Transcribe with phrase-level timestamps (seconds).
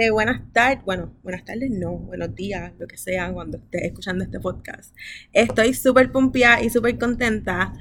[0.00, 4.24] Este, buenas tardes, bueno, buenas tardes no, buenos días, lo que sea, cuando estés escuchando
[4.24, 4.96] este podcast.
[5.34, 7.74] Estoy súper pompeada y súper contenta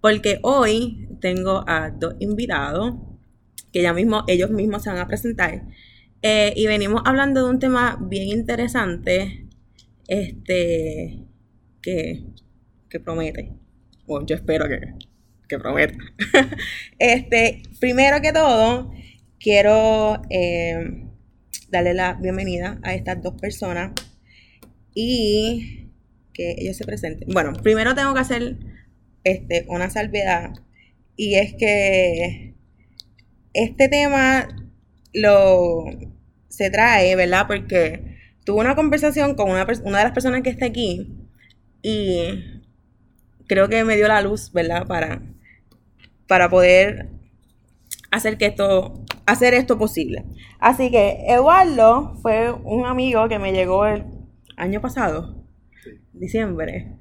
[0.00, 2.94] porque hoy tengo a dos invitados
[3.74, 5.64] que ya mismo ellos mismos se van a presentar
[6.22, 9.46] eh, y venimos hablando de un tema bien interesante
[10.08, 11.26] este
[11.82, 12.24] que,
[12.88, 13.52] que promete
[14.06, 14.94] bueno, yo espero que,
[15.46, 15.98] que prometa
[16.98, 18.90] este primero que todo
[19.38, 21.05] quiero eh,
[21.70, 23.92] darle la bienvenida a estas dos personas
[24.94, 25.90] y
[26.32, 28.56] que ellos se presenten bueno primero tengo que hacer
[29.26, 30.52] este, una salvedad.
[31.16, 32.54] Y es que
[33.54, 34.46] este tema
[35.12, 35.84] lo
[36.48, 37.48] se trae, ¿verdad?
[37.48, 41.12] Porque tuve una conversación con una, de las personas que está aquí
[41.82, 42.62] y
[43.48, 44.86] creo que me dio la luz, ¿verdad?
[44.86, 45.22] Para,
[46.28, 47.08] para poder
[48.12, 50.24] hacer que esto, hacer esto posible.
[50.58, 54.04] Así que Eduardo fue un amigo que me llegó el
[54.56, 55.44] año pasado,
[56.12, 56.96] diciembre.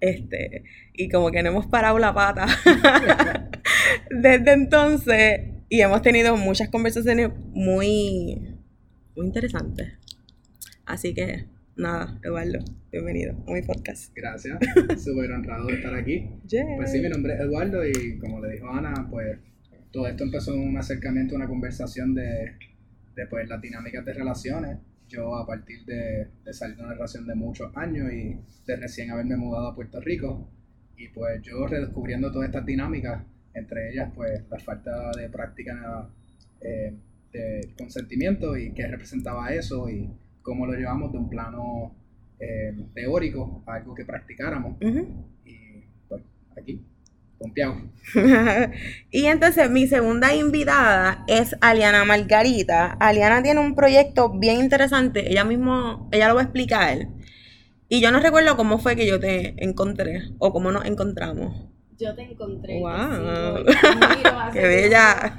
[0.00, 0.64] Este,
[0.94, 2.46] y como que no hemos parado la pata
[4.10, 8.56] desde entonces y hemos tenido muchas conversaciones muy,
[9.14, 9.98] muy interesantes.
[10.86, 14.10] Así que nada, Eduardo, bienvenido a mi podcast.
[14.14, 14.58] Gracias,
[15.02, 16.30] súper honrado de estar aquí.
[16.76, 19.38] Pues sí, mi nombre es Eduardo y como le dijo Ana, pues
[19.92, 22.52] todo esto empezó en un acercamiento, una conversación de,
[23.14, 24.78] de pues, las dinámicas de relaciones.
[25.08, 29.36] Yo a partir de, salir de una relación de muchos años y de recién haberme
[29.36, 30.48] mudado a Puerto Rico
[30.96, 36.08] y pues yo redescubriendo todas estas dinámicas, entre ellas pues la falta de práctica
[36.60, 36.94] eh,
[37.32, 40.08] de consentimiento y qué representaba eso y
[40.42, 41.96] cómo lo llevamos de un plano
[42.38, 44.76] eh, teórico a algo que practicáramos.
[45.44, 45.56] Y
[46.08, 46.22] pues
[46.56, 46.84] aquí
[49.10, 52.92] y entonces mi segunda invitada es Aliana Margarita.
[53.00, 55.30] Aliana tiene un proyecto bien interesante.
[55.30, 57.08] Ella mismo, ella lo va a explicar.
[57.88, 61.66] Y yo no recuerdo cómo fue que yo te encontré o cómo nos encontramos.
[61.98, 62.78] Yo te encontré.
[62.78, 63.64] ¡Wow!
[64.52, 65.34] ¡Qué bella!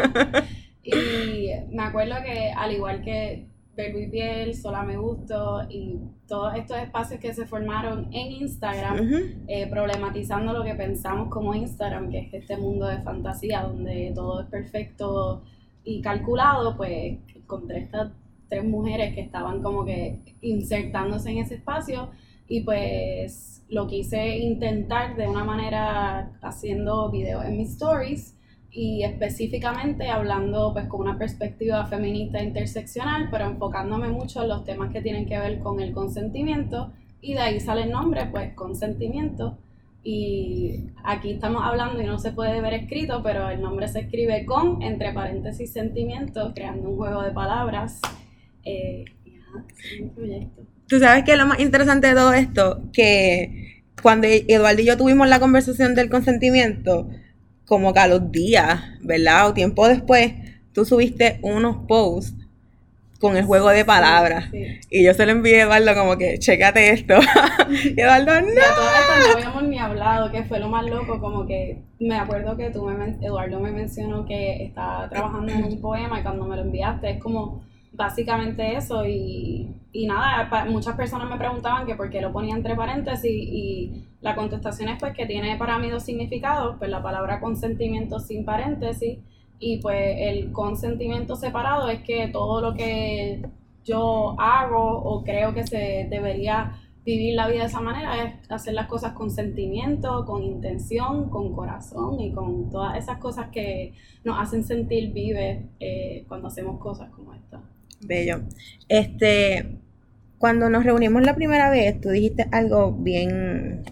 [0.84, 6.56] y me acuerdo que al igual que Verbo y Piel, Sola Me Gusto y todos
[6.56, 12.20] estos espacios que se formaron en Instagram, eh, problematizando lo que pensamos como Instagram, que
[12.20, 15.44] es este mundo de fantasía donde todo es perfecto
[15.84, 18.12] y calculado, pues encontré estas
[18.50, 22.10] tres mujeres que estaban como que insertándose en ese espacio
[22.50, 28.38] y pues lo quise intentar de una manera haciendo videos en mis stories
[28.72, 34.92] y específicamente hablando pues con una perspectiva feminista interseccional, pero enfocándome mucho en los temas
[34.94, 39.58] que tienen que ver con el consentimiento y de ahí sale el nombre pues consentimiento
[40.04, 44.46] y aquí estamos hablando y no se puede ver escrito, pero el nombre se escribe
[44.46, 48.00] con entre paréntesis sentimiento, creando un juego de palabras.
[48.64, 49.06] Eh,
[50.88, 55.28] Tú sabes que lo más interesante de todo esto, que cuando Eduardo y yo tuvimos
[55.28, 57.10] la conversación del consentimiento,
[57.72, 59.48] como que a los días, ¿verdad?
[59.48, 60.34] O tiempo después,
[60.74, 62.36] tú subiste unos posts
[63.18, 64.50] con el juego de palabras.
[64.90, 67.14] Y yo se lo envié a Eduardo como que, chécate esto.
[67.96, 68.48] y Eduardo, no.
[68.48, 72.18] De todo esto no habíamos ni hablado, que fue lo más loco, como que me
[72.18, 76.44] acuerdo que tú, me, Eduardo me mencionó que estaba trabajando en un poema y cuando
[76.44, 81.96] me lo enviaste es como básicamente eso y, y nada, muchas personas me preguntaban que
[81.96, 85.90] por qué lo ponía entre paréntesis y la contestación es pues que tiene para mí
[85.90, 89.20] dos significados, pues la palabra consentimiento sin paréntesis
[89.60, 93.42] y pues el consentimiento separado es que todo lo que
[93.84, 98.74] yo hago o creo que se debería vivir la vida de esa manera es hacer
[98.74, 103.94] las cosas con sentimiento, con intención, con corazón y con todas esas cosas que
[104.24, 107.62] nos hacen sentir vive eh, cuando hacemos cosas como esta.
[108.06, 108.42] Bello.
[108.88, 109.78] Este,
[110.38, 113.84] cuando nos reunimos la primera vez, tú dijiste algo bien,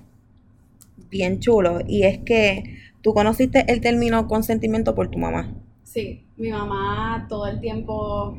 [1.09, 5.53] bien chulo, y es que tú conociste el término consentimiento por tu mamá.
[5.83, 8.38] Sí, mi mamá todo el tiempo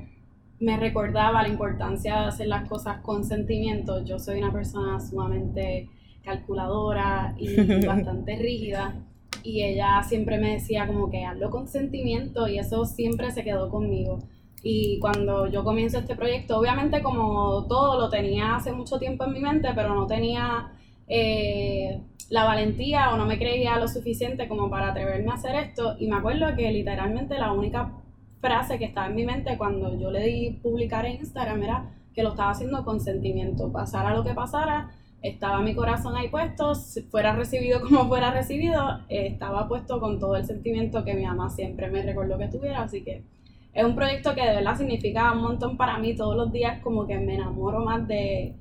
[0.60, 4.04] me recordaba la importancia de hacer las cosas con sentimiento.
[4.04, 5.88] Yo soy una persona sumamente
[6.22, 7.56] calculadora y
[7.86, 8.94] bastante rígida.
[9.42, 13.70] Y ella siempre me decía como que hazlo con sentimiento y eso siempre se quedó
[13.70, 14.18] conmigo.
[14.62, 19.32] Y cuando yo comienzo este proyecto, obviamente como todo lo tenía hace mucho tiempo en
[19.32, 20.72] mi mente, pero no tenía
[21.08, 25.96] eh, la valentía o no me creía lo suficiente como para atreverme a hacer esto.
[25.98, 27.92] Y me acuerdo que literalmente la única
[28.40, 32.22] frase que estaba en mi mente cuando yo le di publicar en Instagram era que
[32.22, 34.90] lo estaba haciendo con sentimiento, pasara lo que pasara,
[35.22, 36.74] estaba mi corazón ahí puesto,
[37.10, 41.90] fuera recibido como fuera recibido, estaba puesto con todo el sentimiento que mi mamá siempre
[41.90, 43.22] me recordó que tuviera, así que
[43.72, 47.06] es un proyecto que de verdad significa un montón para mí todos los días, como
[47.06, 48.54] que me enamoro más de,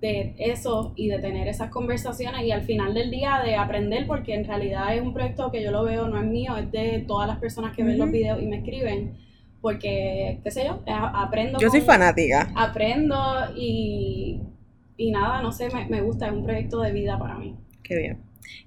[0.00, 4.34] de eso y de tener esas conversaciones y al final del día de aprender, porque
[4.34, 7.28] en realidad es un proyecto que yo lo veo, no es mío, es de todas
[7.28, 9.16] las personas que ven los videos y me escriben,
[9.60, 11.58] porque, qué sé yo, aprendo.
[11.58, 12.50] Yo soy fanática.
[12.56, 13.16] Aprendo
[13.54, 14.40] y,
[14.96, 17.56] y nada, no sé, me, me, gusta, es un proyecto de vida para mí.
[17.82, 18.18] Qué bien.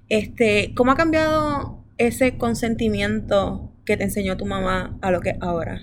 [0.10, 5.82] Este, ¿Cómo ha cambiado ese consentimiento que te enseñó tu mamá a lo que ahora?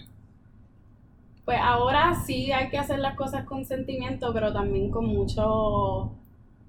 [1.45, 6.13] Pues ahora sí hay que hacer las cosas con sentimiento, pero también con mucho,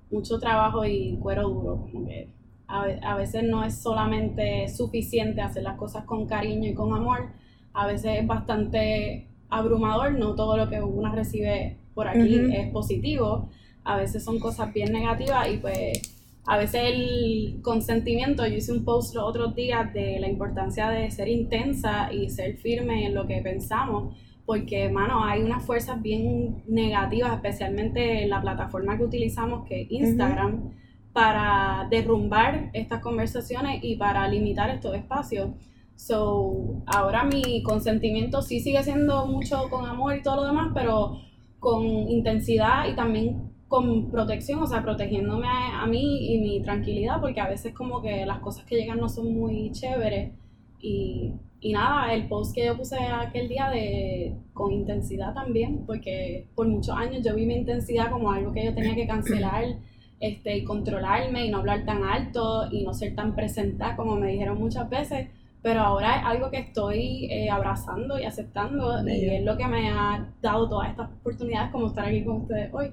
[0.10, 1.88] mucho trabajo y cuero duro.
[1.92, 2.30] Como que
[2.68, 7.30] a, veces no es solamente suficiente hacer las cosas con cariño y con amor,
[7.74, 13.50] a veces es bastante abrumador, no todo lo que uno recibe por aquí es positivo,
[13.84, 16.02] a veces son cosas bien negativas y pues
[16.46, 21.12] a veces el consentimiento, yo hice un post los otros días de la importancia de
[21.12, 24.16] ser intensa y ser firme en lo que pensamos
[24.46, 29.92] porque, mano, hay unas fuerzas bien negativas, especialmente en la plataforma que utilizamos, que es
[29.92, 30.72] Instagram,
[31.14, 35.52] para derrumbar estas conversaciones y para limitar estos espacios.
[35.96, 41.20] So, ahora mi consentimiento sí sigue siendo mucho con amor y todo lo demás, pero
[41.60, 47.22] con intensidad y también con protección, o sea, protegiéndome a, a mí y mi tranquilidad,
[47.22, 50.34] porque a veces como que las cosas que llegan no son muy chéveres.
[50.82, 51.34] Y
[51.64, 56.68] y nada, el post que yo puse aquel día de con intensidad también, porque por
[56.68, 59.66] muchos años yo vi mi intensidad como algo que yo tenía que cancelar
[60.20, 64.32] este, y controlarme y no hablar tan alto y no ser tan presentada como me
[64.32, 65.28] dijeron muchas veces,
[65.62, 69.92] pero ahora es algo que estoy eh, abrazando y aceptando y es lo que me
[69.92, 72.92] ha dado todas estas oportunidades como estar aquí con ustedes hoy.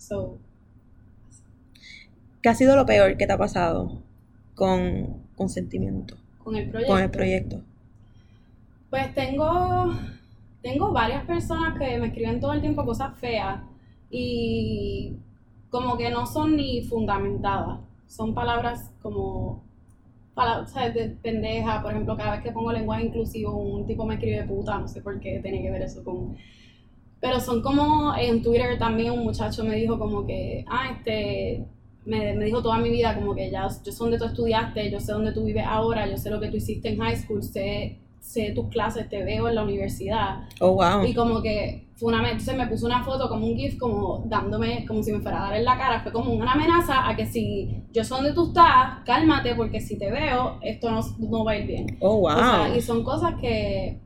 [0.00, 0.38] So,
[2.42, 4.02] ¿Qué ha sido lo peor que te ha pasado
[4.54, 6.16] con, con sentimiento?
[6.42, 6.92] Con el proyecto.
[6.92, 7.60] Con el proyecto.
[8.88, 9.92] Pues tengo,
[10.62, 13.60] tengo varias personas que me escriben todo el tiempo cosas feas
[14.10, 15.16] y
[15.68, 17.80] como que no son ni fundamentadas.
[18.06, 19.62] Son palabras como
[20.34, 24.44] palabras de pendeja, por ejemplo, cada vez que pongo lenguaje inclusivo, un tipo me escribe
[24.44, 26.36] puta, no sé por qué tiene que ver eso con...
[27.20, 31.66] Pero son como en Twitter también un muchacho me dijo como que, ah, este,
[32.04, 35.00] me, me, dijo toda mi vida como que ya, yo sé dónde tú estudiaste, yo
[35.00, 38.00] sé dónde tú vives ahora, yo sé lo que tú hiciste en high school, sé
[38.20, 40.42] sé tus clases, te veo en la universidad.
[40.60, 41.04] Oh, wow.
[41.04, 44.84] Y como que fue una, entonces me puso una foto como un GIF, como dándome,
[44.86, 46.00] como si me fuera a dar en la cara.
[46.02, 49.98] Fue como una amenaza a que si yo sé donde tú estás, cálmate, porque si
[49.98, 51.98] te veo, esto no, no va a ir bien.
[52.00, 52.32] Oh, wow.
[52.32, 54.00] O sea, y son cosas que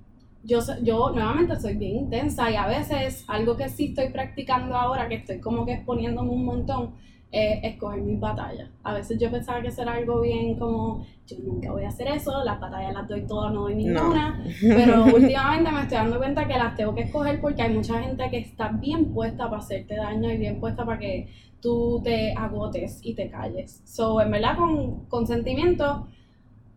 [0.44, 5.08] yo, yo nuevamente soy bien intensa y a veces algo que sí estoy practicando ahora,
[5.08, 6.94] que estoy como que exponiéndome un montón,
[7.35, 8.70] escoger mis batallas.
[8.85, 12.06] A veces yo pensaba que eso era algo bien como, yo nunca voy a hacer
[12.08, 16.47] eso, las batallas las doy todas, no doy ninguna, pero últimamente me estoy dando cuenta
[16.47, 19.97] que las tengo que escoger porque hay mucha gente que está bien puesta para hacerte
[19.97, 21.29] daño y bien puesta para que
[21.61, 23.83] tú te agotes y te calles.
[23.85, 26.07] So, en verdad, con consentimiento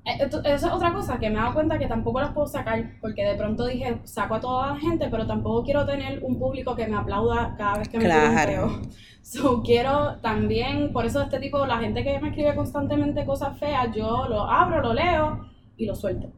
[0.08, 2.92] eh, eso es otra cosa que me he dado cuenta que tampoco las puedo sacar,
[3.02, 6.76] porque de pronto dije, saco a toda la gente, pero tampoco quiero tener un público
[6.76, 8.82] que me aplauda cada vez que me claro.
[9.22, 13.94] So, quiero también, por eso este tipo, la gente que me escribe constantemente cosas feas,
[13.94, 16.31] yo lo abro, lo leo y lo suelto.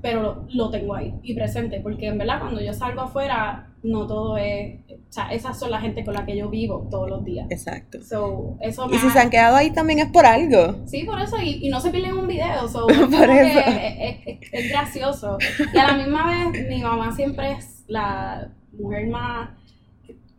[0.00, 4.38] Pero lo, tengo ahí y presente, porque en verdad cuando yo salgo afuera, no todo
[4.38, 7.46] es, o sea, esas son la gente con la que yo vivo todos los días.
[7.50, 8.00] Exacto.
[8.02, 10.86] So, eso y si se han quedado ahí también es por algo.
[10.86, 13.60] Sí, por eso, y, y no se pierden un video, so, por eso.
[13.60, 15.36] Es, es, gracioso.
[15.74, 19.50] Y a la misma vez, mi mamá siempre es la mujer más,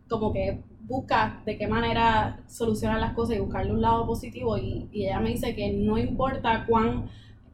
[0.10, 4.90] como que busca de qué manera solucionar las cosas y buscarle un lado positivo y,
[4.92, 7.10] y ella me dice que no importa cuán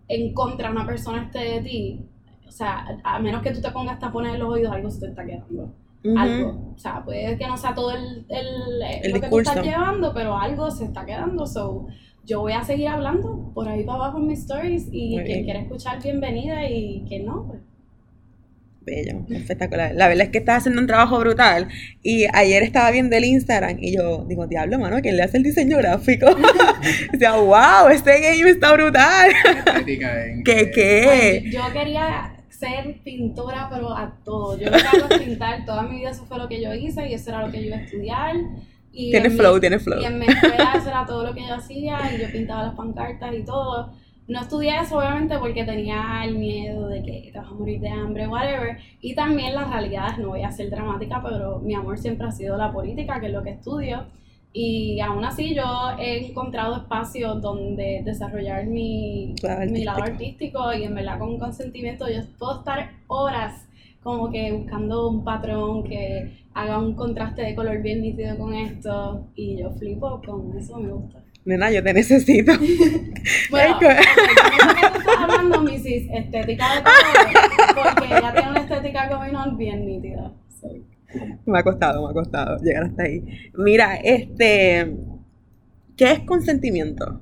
[0.08, 2.06] en contra una persona esté de ti,
[2.48, 5.08] o sea, a menos que tú te pongas tapones en los oídos, algo se te
[5.08, 5.74] está quedando.
[6.16, 6.74] Algo.
[6.74, 10.38] O sea, puede que no sea todo el, el, lo que tú estás llevando, pero
[10.38, 11.46] algo se está quedando.
[11.46, 11.88] So,
[12.24, 15.60] yo voy a seguir hablando por ahí para abajo en mis stories y quien quiera
[15.60, 17.62] escuchar, bienvenida y quien no, pues
[18.88, 19.94] bello, espectacular.
[19.94, 21.68] La verdad es que estás haciendo un trabajo brutal.
[22.02, 25.44] Y ayer estaba viendo el Instagram y yo digo, diablo, mano, ¿quién le hace el
[25.44, 26.26] diseño gráfico?
[27.14, 29.32] o sea, wow, este game está brutal.
[29.86, 31.44] ¿Qué, qué?
[31.52, 34.58] yo quería ser pintora, pero a todo.
[34.58, 35.66] Yo lo que pintar.
[35.66, 37.68] Toda mi vida eso fue lo que yo hice y eso era lo que yo
[37.68, 38.36] iba a estudiar.
[38.92, 40.02] tiene flow, tiene flow.
[40.02, 42.76] Y en mi escuela eso era todo lo que yo hacía y yo pintaba las
[42.76, 43.94] pancartas y todo.
[44.28, 47.90] No estudié eso obviamente porque tenía el miedo de que te vas a morir de
[47.90, 48.78] hambre, whatever.
[49.00, 52.58] Y también las realidades, no voy a ser dramática, pero mi amor siempre ha sido
[52.58, 54.06] la política, que es lo que estudio.
[54.52, 55.64] Y aún así yo
[56.00, 59.36] he encontrado espacios donde desarrollar mi,
[59.70, 63.68] mi lado artístico y en verdad con consentimiento yo puedo estar horas
[64.02, 69.28] como que buscando un patrón que haga un contraste de color bien nítido con esto
[69.36, 71.24] y yo flipo con eso, me gusta.
[71.48, 72.52] Nena, yo te necesito.
[73.50, 76.10] bueno, que estás hablando, Mrs.
[76.12, 76.82] Estética de
[77.74, 80.34] porque ella tiene una estética going bien nítida.
[81.46, 83.24] Me ha costado, me ha costado llegar hasta ahí.
[83.54, 84.94] Mira, este,
[85.96, 87.22] ¿qué es consentimiento?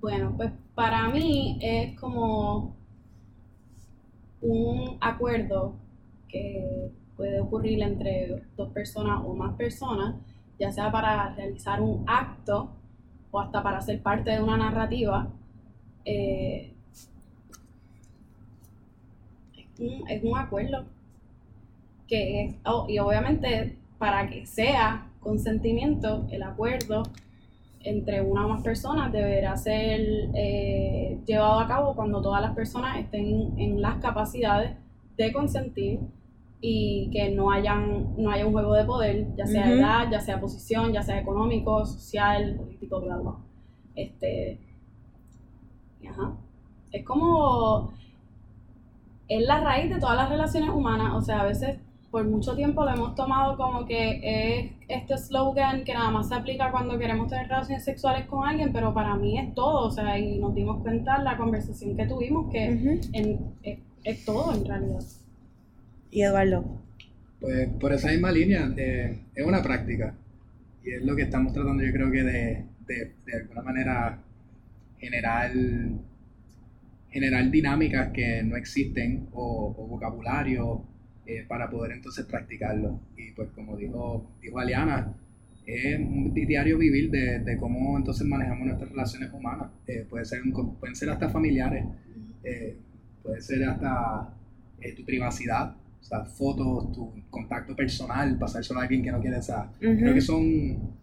[0.00, 2.76] Bueno, pues para mí es como
[4.42, 5.74] un acuerdo
[6.28, 10.14] que puede ocurrir entre dos personas o más personas,
[10.60, 12.70] ya sea para realizar un acto
[13.30, 15.28] o hasta para ser parte de una narrativa,
[16.04, 16.74] eh,
[19.56, 20.84] es, un, acuerdo
[22.06, 27.04] que es, oh, y obviamente para que sea consentimiento, el acuerdo
[27.82, 30.00] entre una o más personas deberá ser
[30.34, 34.76] eh, llevado a cabo cuando todas las personas estén en las capacidades
[35.16, 36.00] de consentir
[36.60, 40.40] y que no hayan no haya un juego de poder, ya sea edad, ya sea
[40.40, 43.36] posición, ya sea económico, social, político, bla, bla.
[43.94, 44.60] Este,
[46.08, 46.36] ajá.
[46.92, 47.92] Es como
[49.28, 51.78] es la raíz de todas las relaciones humanas, o sea, a veces
[52.10, 56.34] por mucho tiempo lo hemos tomado como que es este slogan que nada más se
[56.34, 60.18] aplica cuando queremos tener relaciones sexuales con alguien, pero para mí es todo, o sea,
[60.18, 63.00] y nos dimos cuenta en la conversación que tuvimos que
[64.02, 65.00] es, todo en realidad.
[66.10, 66.80] ¿Y Eduardo?
[67.40, 70.14] Pues por esa misma línea, es una práctica,
[70.84, 74.18] y es lo que estamos tratando yo creo que de, de, de alguna manera
[74.98, 75.52] generar
[77.10, 80.84] generar dinámicas que no existen o, o vocabulario
[81.26, 83.00] eh, para poder entonces practicarlo.
[83.16, 85.14] Y pues como dijo, dijo Aliana,
[85.66, 89.70] es un diario vivir de, de cómo entonces manejamos nuestras relaciones humanas.
[89.86, 90.40] Eh, puede ser
[90.78, 91.84] pueden ser hasta familiares,
[92.44, 92.76] eh,
[93.22, 94.34] puede ser hasta
[94.96, 99.42] tu privacidad, o sea, fotos, tu contacto personal, pasárselo a alguien que no quiere, o
[99.78, 101.00] creo que son...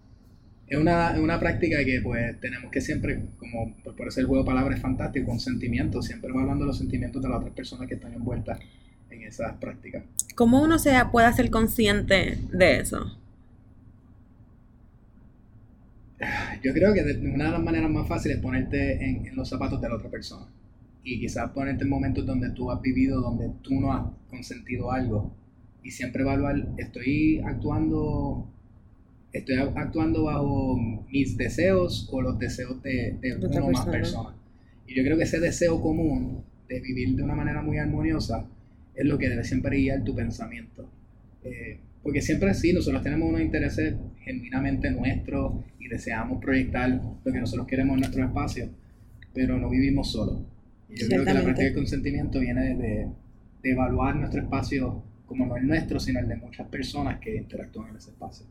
[0.67, 4.47] Es una, una, práctica que pues tenemos que siempre, como por eso el juego de
[4.47, 8.13] palabras es fantástico, con sentimientos, siempre evaluando los sentimientos de las otras personas que están
[8.13, 8.59] envueltas
[9.09, 10.03] en esas prácticas.
[10.35, 13.17] ¿Cómo uno se puede hacer consciente de eso?
[16.63, 19.89] Yo creo que una de las maneras más fáciles es ponerte en, los zapatos de
[19.89, 20.45] la otra persona.
[21.09, 25.33] Y quizás ponerte en momentos donde tú has vivido, donde tú no has consentido algo.
[25.81, 28.51] Y siempre evaluar, estoy actuando,
[29.31, 30.77] estoy actuando bajo
[31.09, 34.33] mis deseos o los deseos de, de, una o más personas.
[34.85, 38.45] Y yo creo que ese deseo común de vivir de una manera muy armoniosa
[38.93, 40.89] es lo que debe siempre guiar tu pensamiento.
[41.45, 43.95] Eh, porque siempre sí, nosotros tenemos unos intereses
[44.25, 46.89] genuinamente nuestros y deseamos proyectar
[47.23, 48.67] lo que nosotros queremos en nuestro espacio,
[49.33, 50.41] pero no vivimos solos.
[50.89, 53.08] Yo creo que la práctica del consentimiento viene de,
[53.62, 57.89] de evaluar nuestro espacio como no el nuestro, sino el de muchas personas que interactúan
[57.89, 58.46] en ese espacio.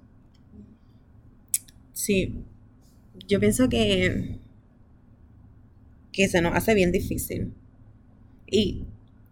[1.92, 2.44] Sí,
[3.26, 4.38] yo pienso que,
[6.12, 7.54] que se nos hace bien difícil.
[8.46, 8.84] Y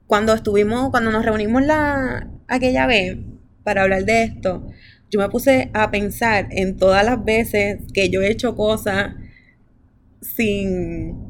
[0.06, 3.18] cuando estuvimos, cuando nos reunimos la, aquella vez
[3.62, 4.66] para hablar de esto,
[5.10, 9.14] yo me puse a pensar en todas las veces que yo he hecho cosas
[10.20, 11.23] sin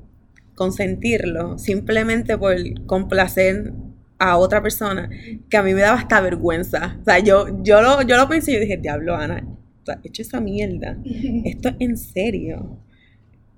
[0.55, 2.57] consentirlo, simplemente por
[2.87, 3.73] complacer
[4.19, 5.11] a otra persona,
[5.51, 6.99] que a mí me daba hasta vergüenza.
[7.03, 9.45] O sea, yo, yo, lo, yo lo pensé y yo dije, diablo, Ana,
[9.83, 10.97] o sea, he hecho esa mierda.
[11.45, 12.79] Esto es en serio.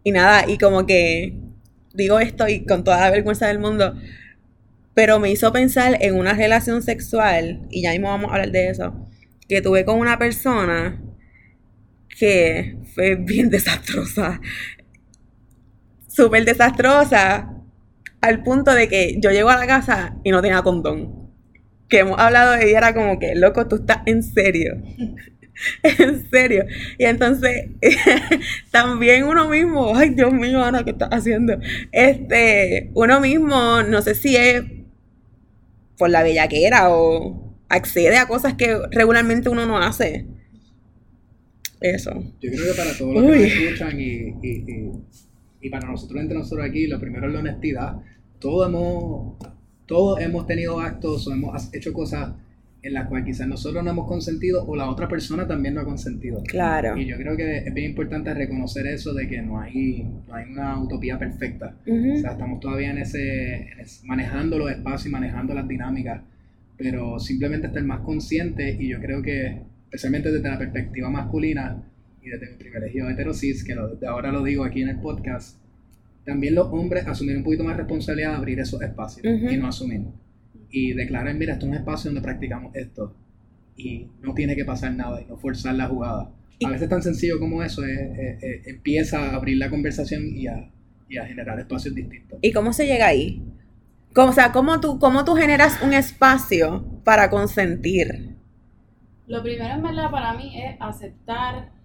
[0.03, 1.35] Y nada, y como que
[1.97, 3.97] digo esto y con toda la vergüenza del mundo,
[4.95, 8.69] pero me hizo pensar en una relación sexual, y ya mismo vamos a hablar de
[8.69, 8.95] eso,
[9.49, 11.03] que tuve con una persona
[12.19, 14.41] que fue bien desastrosa.
[16.17, 17.53] Súper desastrosa.
[18.23, 21.31] Al punto de que yo llego a la casa y no tenía condón.
[21.89, 24.83] Que hemos hablado de ella, era como que, loco, tú estás en serio.
[25.83, 26.65] en serio.
[26.99, 27.67] Y entonces,
[28.71, 31.59] también uno mismo, ay Dios mío, Ana, ¿qué estás haciendo?
[31.93, 34.63] Este, uno mismo, no sé si es
[35.99, 40.27] por la bellaquera o accede a cosas que regularmente uno no hace.
[41.81, 42.11] Eso.
[42.41, 44.33] Yo creo que para todos los que nos escuchan y,
[45.71, 47.97] para nosotros entre nosotros aquí, lo primero es la honestidad.
[48.39, 49.37] Todos hemos,
[49.87, 52.33] todos hemos tenido actos o hemos hecho cosas
[52.83, 55.85] en las cuales quizás nosotros no hemos consentido o la otra persona también no ha
[55.85, 56.43] consentido.
[56.45, 56.97] Claro.
[56.97, 60.51] Y yo creo que es bien importante reconocer eso de que no hay, no hay
[60.51, 61.75] una utopía perfecta.
[61.83, 63.67] O sea, estamos todavía en ese,
[64.05, 66.23] manejando los espacios y manejando las dinámicas,
[66.77, 71.83] pero simplemente estar más consciente y yo creo que, especialmente desde la perspectiva masculina
[72.27, 75.59] y desde mi privilegio heterosis, que lo, ahora lo digo aquí en el podcast,
[76.25, 80.03] también los hombres asumir un poquito más responsabilidad de abrir esos espacios y no asumir
[80.71, 83.15] y declarar, mira, esto es un espacio donde practicamos esto
[83.77, 86.33] y no tiene que pasar nada y no forzar la jugada.
[86.65, 90.69] A veces tan sencillo como eso empieza a abrir la conversación y a,
[91.09, 92.41] y a, generar espacios distintos.
[92.43, 93.41] ¿Y cómo se llega ahí?
[94.13, 98.35] ¿Cómo, o sea, ¿cómo tú, ¿cómo tú generas un espacio para consentir?
[99.29, 101.76] Lo primero en verdad para mí es aceptar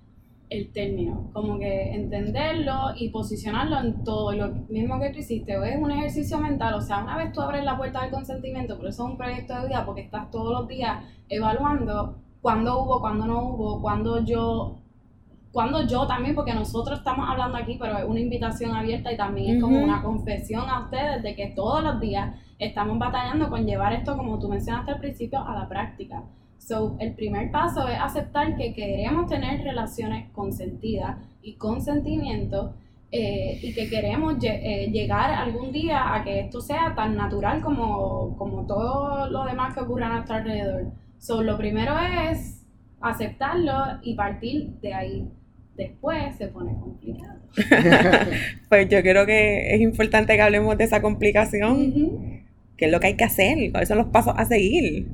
[0.52, 5.64] el término, como que entenderlo y posicionarlo en todo lo mismo que tú hiciste, o
[5.64, 8.90] es un ejercicio mental, o sea, una vez tú abres la puerta del consentimiento, pero
[8.90, 13.26] eso es un proyecto de vida porque estás todos los días evaluando cuándo hubo, cuándo
[13.26, 14.82] no hubo, cuándo yo,
[15.54, 19.56] cuándo yo también, porque nosotros estamos hablando aquí, pero es una invitación abierta y también
[19.56, 23.94] es como una confesión a ustedes de que todos los días estamos batallando con llevar
[23.94, 26.26] esto, como tú mencionaste al principio, a la práctica.
[26.62, 32.76] So, el primer paso es aceptar que queremos tener relaciones consentidas y consentimiento
[33.12, 38.38] eh, y que queremos eh, llegar algún día a que esto sea tan natural como,
[38.38, 40.92] como todo lo demás que ocurre a nuestro alrededor.
[41.18, 41.96] So, lo primero
[42.30, 42.64] es
[43.02, 45.28] aceptarlo y partir de ahí.
[45.76, 47.40] Después se pone complicado.
[48.70, 52.46] pues yo creo que es importante que hablemos de esa complicación.
[52.78, 53.72] ¿Qué es lo que hay que hacer?
[53.72, 55.08] ¿Cuáles son los pasos a seguir?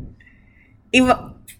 [0.91, 1.01] Y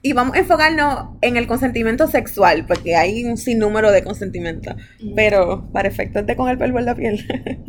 [0.02, 4.76] y vamos a enfocarnos en el consentimiento sexual, porque hay un sinnúmero de consentimiento.
[5.16, 7.18] Pero para efectos de con el pelo en la piel.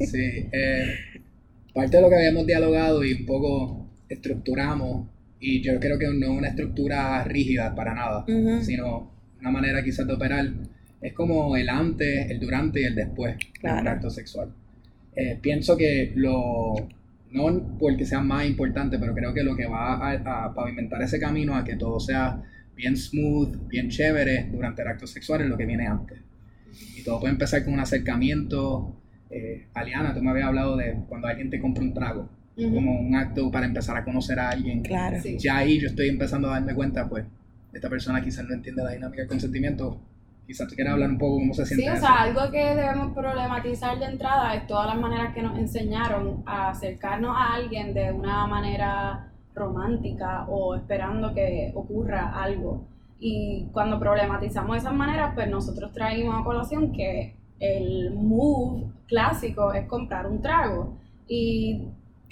[0.00, 0.94] sí, eh,
[1.74, 5.06] parte de lo que habíamos dialogado y un poco estructuramos,
[5.40, 8.24] y yo creo que no es una estructura rígida para nada,
[8.62, 10.50] sino una manera quizás de operar,
[11.00, 14.52] es como el antes, el durante y el después del acto sexual.
[15.14, 16.74] Eh, pienso que lo
[17.30, 21.54] no porque sea más importante, pero creo que lo que va a, pavimentar ese camino
[21.54, 22.42] a que todo sea
[22.74, 26.18] bien smooth, bien chévere durante el acto sexual es lo que viene antes.
[26.96, 28.96] Y todo puede empezar con un acercamiento.
[29.30, 33.14] Eh, Aliana, tú me habías hablado de cuando alguien te compra un trago, como un
[33.14, 34.82] acto para empezar a conocer a alguien.
[34.82, 35.18] Claro.
[35.38, 37.24] Ya ahí yo estoy empezando a darme cuenta, pues,
[37.72, 40.00] esta persona quizás no entiende la dinámica del consentimiento,
[40.48, 41.84] quizás tú quieras hablar un poco cómo se siente.
[41.84, 45.58] Sí, o sea, algo que debemos problematizar de entrada es todas las maneras que nos
[45.58, 52.88] enseñaron a acercarnos a alguien de una manera romántica o esperando que ocurra algo.
[53.20, 59.86] Y cuando problematizamos esas maneras, pues nosotros traímos a colación que el move clásico es
[59.86, 60.96] comprar un trago.
[61.26, 61.88] Y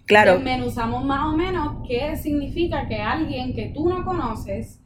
[0.07, 0.37] claro.
[0.37, 4.81] desmenuzamos más o menos qué significa que alguien que tú no conoces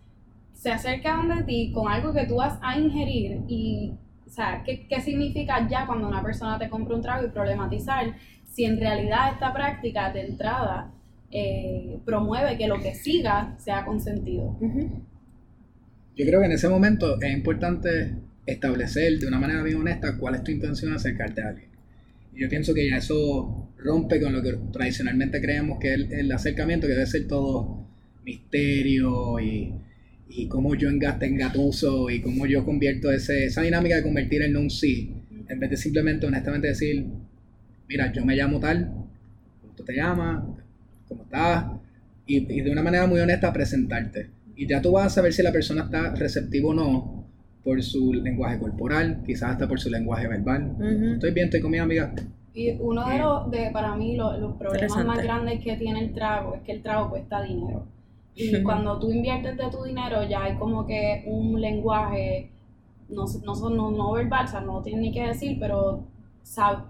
[0.60, 3.94] se acercan de ti con algo que tú vas a ingerir y,
[4.26, 8.14] o sea, ¿qué, ¿qué, significa ya cuando una persona te compra un trago y problematizar
[8.44, 10.92] si en realidad esta práctica de entrada
[11.30, 14.54] eh, promueve que lo que siga sea consentido?
[16.14, 20.34] Yo creo que en ese momento es importante establecer de una manera bien honesta cuál
[20.34, 21.70] es tu intención de acercarte a alguien.
[22.34, 26.30] Y yo pienso que ya eso rompe con lo que tradicionalmente creemos que es el
[26.30, 27.86] acercamiento, que debe ser todo
[28.24, 29.72] misterio y
[30.30, 34.70] y cómo yo engatuso y cómo yo convierto ese, esa dinámica de convertir en un
[34.70, 35.12] sí,
[35.48, 37.04] en vez de simplemente honestamente decir,
[37.88, 38.86] mira, yo me llamo tal,
[39.60, 40.44] ¿cómo tú te llamas?
[41.08, 41.66] ¿Cómo estás?
[42.26, 44.30] Y, de una manera muy honesta presentarte.
[44.54, 47.24] Y ya tú vas a saber si la persona está receptiva o no
[47.64, 50.76] por su lenguaje corporal, quizás hasta por su lenguaje verbal.
[51.14, 52.14] Estoy bien, estoy con mi amiga.
[52.54, 56.54] Y uno de los, de, para mí, los problemas más grandes que tiene el trago
[56.54, 57.86] es que el trago cuesta dinero.
[58.34, 62.50] Y cuando tú inviertes de tu dinero, ya hay como que un lenguaje,
[63.08, 66.04] no, no, no, no verbal, o sea, no tiene ni que decir, pero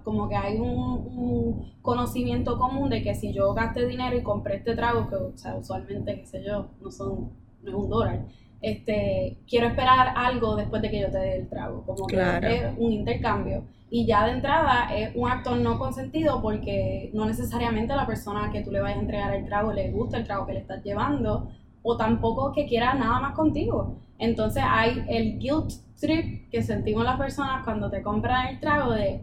[0.04, 4.74] como que hay un, conocimiento común de que si yo gasté dinero y compré este
[4.76, 7.30] trago, que o sea, usualmente, qué sé yo, no, son,
[7.62, 8.26] no es un dólar,
[8.60, 12.64] este, quiero esperar algo después de que yo te dé el trago, como que es
[12.76, 13.64] un intercambio.
[13.92, 18.50] Y ya de entrada es un acto no consentido porque no necesariamente a la persona
[18.52, 20.82] que tú le vayas a entregar el trago le gusta el trago que le estás
[20.84, 21.50] llevando
[21.82, 23.98] o tampoco que quiera nada más contigo.
[24.18, 29.22] Entonces hay el guilt trip que sentimos las personas cuando te compran el trago de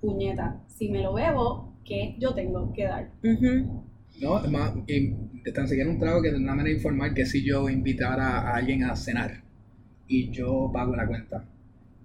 [0.00, 3.10] puñeta, si me lo bebo, ¿qué yo tengo que dar?
[4.20, 7.44] No, es más, te están siguiendo un trago que de una manera informal que si
[7.44, 9.42] yo invitara a alguien a cenar
[10.08, 11.44] y yo pago la cuenta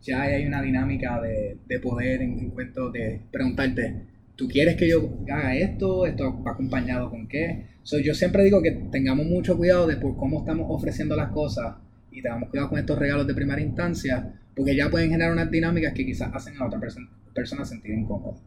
[0.05, 4.03] ya hay una dinámica de, de poder en, cuento de preguntarte,
[4.35, 7.65] tú quieres que yo haga esto, esto va acompañado con qué.
[7.83, 11.75] So, yo siempre digo que tengamos mucho cuidado de por cómo estamos ofreciendo las cosas
[12.11, 15.93] y tengamos cuidado con estos regalos de primera instancia, porque ya pueden generar unas dinámicas
[15.93, 16.79] que quizás hacen a otra
[17.33, 18.37] persona sentir incómoda.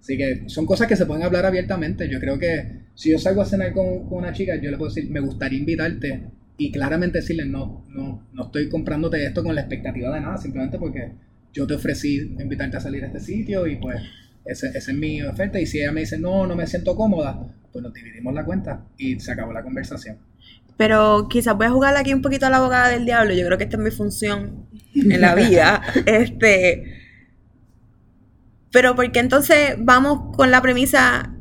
[0.00, 2.08] Así que son cosas que se pueden hablar abiertamente.
[2.08, 4.92] Yo creo que si yo salgo a cenar con, con una chica, yo le puedo
[4.92, 6.22] decir, me gustaría invitarte
[6.56, 10.78] y claramente decirle, no, no, no estoy comprándote esto con la expectativa de nada, simplemente
[10.78, 11.12] porque
[11.52, 14.00] yo te ofrecí invitarte a salir a este sitio y pues
[14.44, 15.60] esa es mi oferta.
[15.60, 18.84] Y si ella me dice, no, no me siento cómoda, pues nos dividimos la cuenta
[18.96, 20.18] y se acabó la conversación.
[20.76, 23.34] Pero quizás voy a jugar aquí un poquito a la abogada del diablo.
[23.34, 25.82] Yo creo que esta es mi función en la vida.
[26.06, 26.98] este.
[28.70, 31.34] Pero porque entonces vamos con la premisa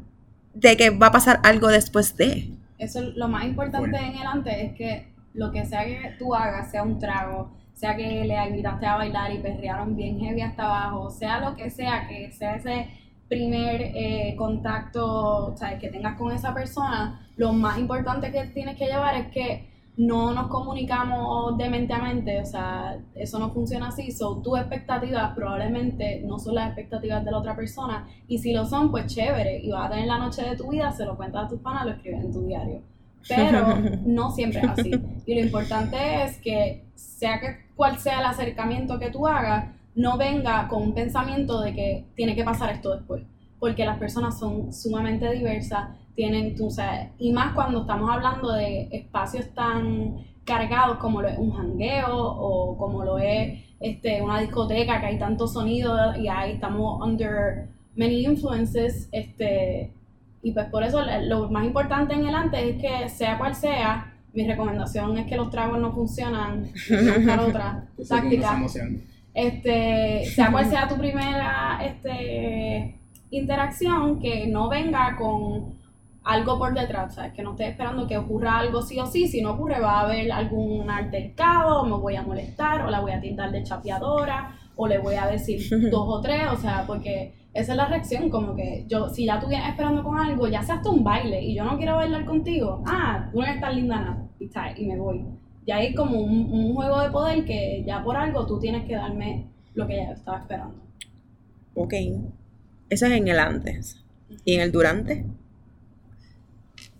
[0.53, 2.51] de que va a pasar algo después de.
[2.81, 6.71] Eso lo más importante en el antes es que lo que sea que tú hagas,
[6.71, 11.11] sea un trago, sea que le invitaste a bailar y perrearon bien heavy hasta abajo,
[11.11, 12.87] sea lo que sea, que sea ese
[13.29, 15.79] primer eh, contacto ¿sabes?
[15.79, 20.33] que tengas con esa persona, lo más importante que tienes que llevar es que no
[20.33, 25.33] nos comunicamos de mente a mente, o sea, eso no funciona así, son tus expectativas
[25.35, 29.59] probablemente no son las expectativas de la otra persona, y si lo son, pues chévere,
[29.59, 31.85] y vas a tener la noche de tu vida, se lo cuentas a tus panas,
[31.85, 32.81] lo escribes en tu diario.
[33.27, 34.91] Pero no siempre es así.
[35.25, 40.17] Y lo importante es que, sea que cual sea el acercamiento que tú hagas, no
[40.17, 43.23] venga con un pensamiento de que tiene que pasar esto después.
[43.59, 48.89] Porque las personas son sumamente diversas, tienen, tú sabes, y más cuando estamos hablando de
[48.91, 54.99] espacios tan cargados como lo es un jangueo o como lo es este, una discoteca
[54.99, 59.91] que hay tanto sonido y ahí estamos under many influences, este,
[60.43, 64.13] y pues por eso lo más importante en el antes es que sea cual sea,
[64.33, 68.61] mi recomendación es que los tragos no funcionan, buscar otra táctica.
[69.33, 72.95] Este, sea cual sea tu primera este,
[73.29, 75.80] interacción, que no venga con
[76.23, 77.33] algo por detrás, ¿sabes?
[77.33, 80.01] Que no estés esperando que ocurra algo sí o sí, si no ocurre va a
[80.01, 84.87] haber algún altercado, me voy a molestar, o la voy a tildar de chapeadora, o
[84.87, 88.55] le voy a decir dos o tres, o sea, porque esa es la reacción, como
[88.55, 91.55] que yo, si ya tú vienes esperando con algo, ya sea hasta un baile, y
[91.55, 94.27] yo no quiero bailar contigo, ah, tú no estás linda nada,
[94.77, 95.25] y, me voy.
[95.65, 99.47] Ya hay como un, juego de poder que ya por algo tú tienes que darme
[99.73, 100.75] lo que ya estaba esperando.
[101.75, 101.93] Ok,
[102.89, 104.03] eso es en el antes.
[104.43, 105.25] ¿Y en el durante?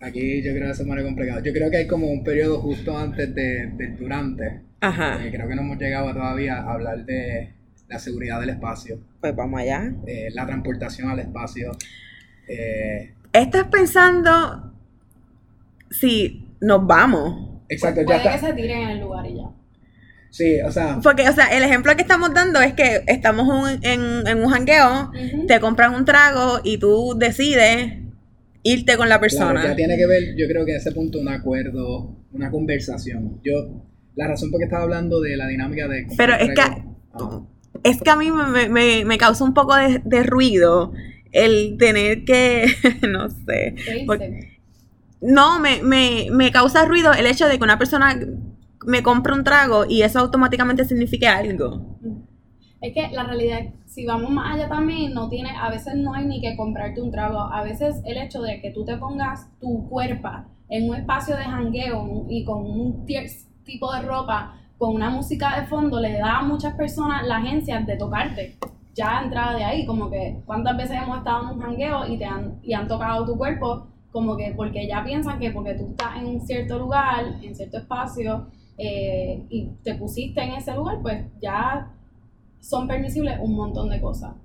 [0.01, 1.43] Aquí yo creo que eso es más complicado.
[1.43, 4.61] Yo creo que hay como un periodo justo antes de, del durante.
[4.81, 5.19] Ajá.
[5.31, 7.53] creo que no hemos llegado todavía a hablar de
[7.87, 8.99] la seguridad del espacio.
[9.19, 9.93] Pues vamos allá.
[10.07, 11.71] Eh, la transportación al espacio.
[12.47, 14.73] Eh, ¿Estás pensando
[15.91, 17.61] si nos vamos?
[17.69, 18.33] Exacto, ya está.
[18.33, 19.51] que se tiren en el lugar y ya.
[20.31, 20.99] Sí, o sea.
[21.03, 25.11] Porque, o sea, el ejemplo que estamos dando es que estamos en, un jangueo,
[25.47, 28.00] te compran un trago y tú decides
[28.63, 29.53] irte con la persona.
[29.53, 33.41] Claro, ya tiene que ver, yo creo que a ese punto, un acuerdo, una conversación.
[33.43, 36.07] Yo, la razón por qué estaba hablando de la dinámica de.
[36.17, 36.61] Pero es que
[37.83, 40.93] es que a mí me, me, causa un poco de, ruido
[41.31, 42.65] el tener que,
[43.09, 43.75] no sé.
[45.21, 48.19] no, me, me, causa ruido el hecho de que una persona
[48.85, 51.90] me compre un trago y eso automáticamente signifique algo.
[52.81, 56.25] Es que la realidad, si vamos más allá también, no tiene, a veces no hay
[56.25, 57.39] ni que comprarte un trago.
[57.39, 60.29] A veces el hecho de que tú te pongas tu cuerpo
[60.67, 63.05] en un espacio de jangueo y con un
[63.63, 67.79] tipo de ropa con una música de fondo le da a muchas personas la agencia
[67.81, 68.57] de tocarte.
[68.95, 72.25] Ya entrada de ahí, como que cuántas veces hemos estado en un jangueo y te
[72.25, 76.23] han, y han tocado tu cuerpo, como que porque ya piensan que porque tú estás
[76.23, 81.91] en cierto lugar, en cierto espacio, eh, y te pusiste en ese lugar, pues ya
[82.61, 84.35] son permisibles un montón de cosas.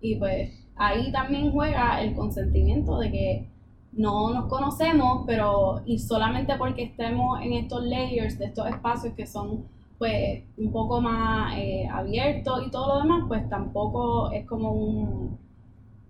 [0.00, 3.48] Y pues ahí también juega el consentimiento de que
[3.92, 9.26] no nos conocemos, pero y solamente porque estemos en estos layers de estos espacios que
[9.26, 9.66] son
[9.98, 15.38] pues un poco más eh, abierto y todo lo demás, pues tampoco es como un,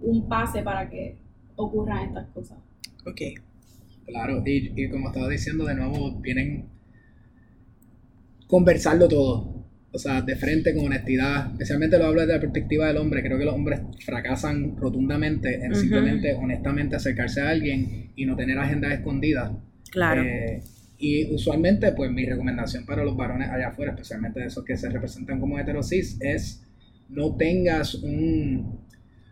[0.00, 1.18] un pase para que
[1.56, 2.58] ocurran estas cosas.
[3.06, 3.20] Ok.
[4.06, 6.68] Claro, y, y como estaba diciendo, de nuevo, vienen
[8.46, 9.53] conversarlo todo.
[9.94, 11.52] O sea, de frente, con honestidad.
[11.52, 13.22] Especialmente lo hablo desde la perspectiva del hombre.
[13.22, 18.58] Creo que los hombres fracasan rotundamente en simplemente, honestamente, acercarse a alguien y no tener
[18.58, 19.52] agendas escondidas.
[19.92, 20.22] Claro.
[20.22, 20.60] Eh,
[20.98, 24.88] y usualmente, pues mi recomendación para los varones allá afuera, especialmente de esos que se
[24.88, 26.64] representan como heterosis, es
[27.08, 28.80] no tengas un,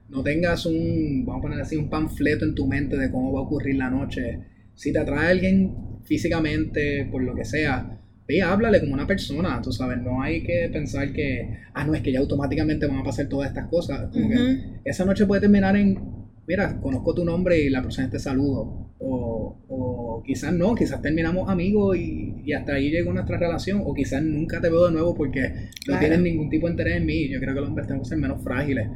[0.09, 3.41] no tengas un, vamos a poner así, un panfleto en tu mente de cómo va
[3.41, 4.39] a ocurrir la noche.
[4.75, 9.73] Si te atrae alguien físicamente, por lo que sea, ve, háblale como una persona, tú
[9.73, 13.27] sabes, no hay que pensar que, ah, no, es que ya automáticamente van a pasar
[13.29, 14.11] todas estas cosas.
[14.13, 18.19] Como que esa noche puede terminar en mira, conozco tu nombre y la persona te
[18.19, 18.91] saludo.
[18.99, 23.83] O, o quizás no, quizás terminamos amigos y, y, hasta ahí llegó nuestra relación.
[23.85, 27.07] O quizás nunca te veo de nuevo porque no tienes ningún tipo de interés en
[27.07, 27.29] mí.
[27.29, 28.89] Yo creo que los hombres tenemos que ser menos frágiles.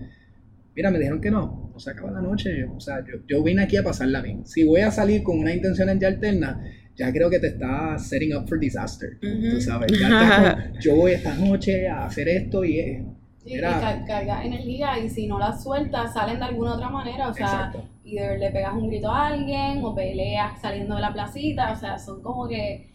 [0.75, 2.65] Mira, me dijeron que no, no se acaba la noche.
[2.65, 4.47] o sea, yo, yo, vine aquí a pasarla bien.
[4.47, 6.62] Si voy a salir con una intención ya alterna,
[6.97, 9.19] ya creo que te está setting up for disaster.
[9.21, 13.05] Tú sabes, ya yo voy esta noche a hacer esto y
[13.47, 17.73] y, carga energía y si no la sueltas salen de alguna otra manera, o sea,
[18.03, 21.97] y le pegas un grito a alguien o peleas saliendo de la placita, o sea,
[21.97, 22.89] son como que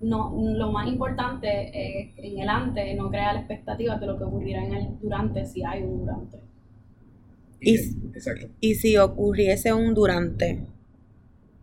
[0.00, 4.64] no, lo más importante es en el antes no crear expectativas de lo que ocurrirá
[4.64, 6.38] en el durante si hay un durante.
[7.60, 7.76] Y,
[8.60, 10.66] y si ocurriese un durante,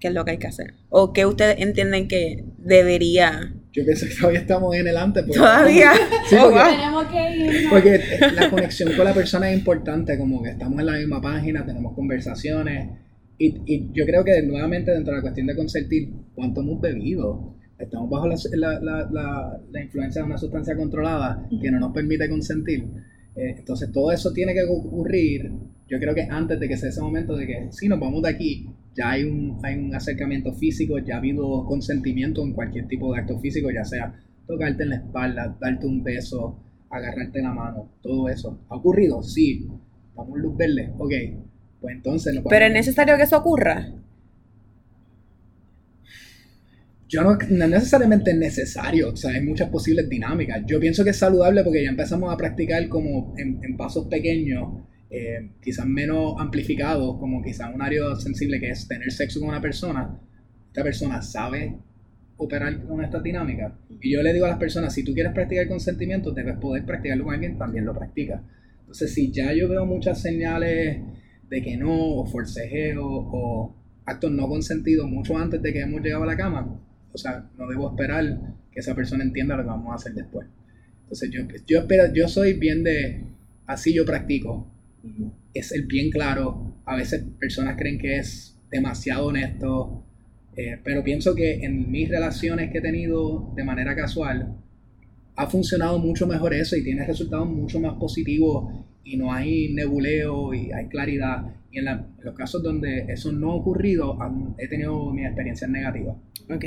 [0.03, 0.73] ¿qué es lo que hay que hacer?
[0.89, 5.25] ¿O qué ustedes entienden que debería yo pienso que todavía estamos en el antes.
[5.25, 5.93] Todavía.
[6.29, 7.69] Sí, porque, Tenemos que ir.
[7.71, 7.99] Porque
[8.35, 11.95] la conexión con la persona es importante, como que estamos en la misma página, tenemos
[11.95, 12.89] conversaciones.
[13.39, 17.55] Y, y yo creo que nuevamente dentro de la cuestión de consentir, ¿cuánto hemos bebido?
[17.79, 22.29] Estamos bajo la, la, la, la influencia de una sustancia controlada que no nos permite
[22.29, 22.83] consentir.
[23.35, 25.51] Eh, entonces todo eso tiene que ocurrir,
[25.93, 28.29] yo creo que antes de que sea ese momento de que si nos vamos de
[28.29, 33.13] aquí, ya hay un, hay un acercamiento físico, ya ha habido consentimiento en cualquier tipo
[33.13, 37.91] de acto físico, ya sea tocarte en la espalda, darte un beso, agarrarte la mano,
[38.01, 38.65] todo eso.
[38.69, 39.21] ¿Ha ocurrido?
[39.21, 39.67] Sí.
[40.15, 41.13] Vamos luz verde, ok.
[41.79, 42.41] Pues entonces...
[42.49, 43.93] Pero es necesario que eso ocurra.
[47.07, 50.63] Yo no, no, necesariamente es necesario, o sea, hay muchas posibles dinámicas.
[50.65, 54.87] Yo pienso que es saludable porque ya empezamos a practicar como en, en pasos pequeños
[55.15, 59.61] eh, quizás menos amplificados, como quizás un área sensible que es tener sexo con una
[59.61, 60.19] persona,
[60.69, 61.77] esta persona sabe
[62.37, 63.77] operar con esta dinámica.
[64.01, 67.25] Y yo le digo a las personas, si tú quieres practicar consentimiento, debes poder practicarlo
[67.25, 68.41] con alguien, también lo practica.
[68.79, 71.03] Entonces, si ya yo veo muchas señales
[71.47, 76.23] de que no, o forcejeo, o actos no consentidos mucho antes de que hemos llegado
[76.23, 79.91] a la cama, o sea, no debo esperar que esa persona entienda lo que vamos
[79.91, 80.47] a hacer después.
[81.03, 83.25] Entonces, yo, yo, espero, yo soy bien de,
[83.67, 84.72] así yo practico
[85.53, 86.75] es el bien claro.
[86.85, 90.03] A veces personas creen que es demasiado honesto,
[90.55, 94.57] eh, pero pienso que en mis relaciones que he tenido de manera casual,
[95.35, 100.53] ha funcionado mucho mejor eso y tiene resultados mucho más positivos y no hay nebuleo
[100.53, 101.43] y hay claridad.
[101.71, 101.85] Y en,
[102.19, 104.17] los casos donde eso no ha ocurrido,
[104.57, 106.15] he tenido mis experiencias negativas.
[106.49, 106.65] Ok.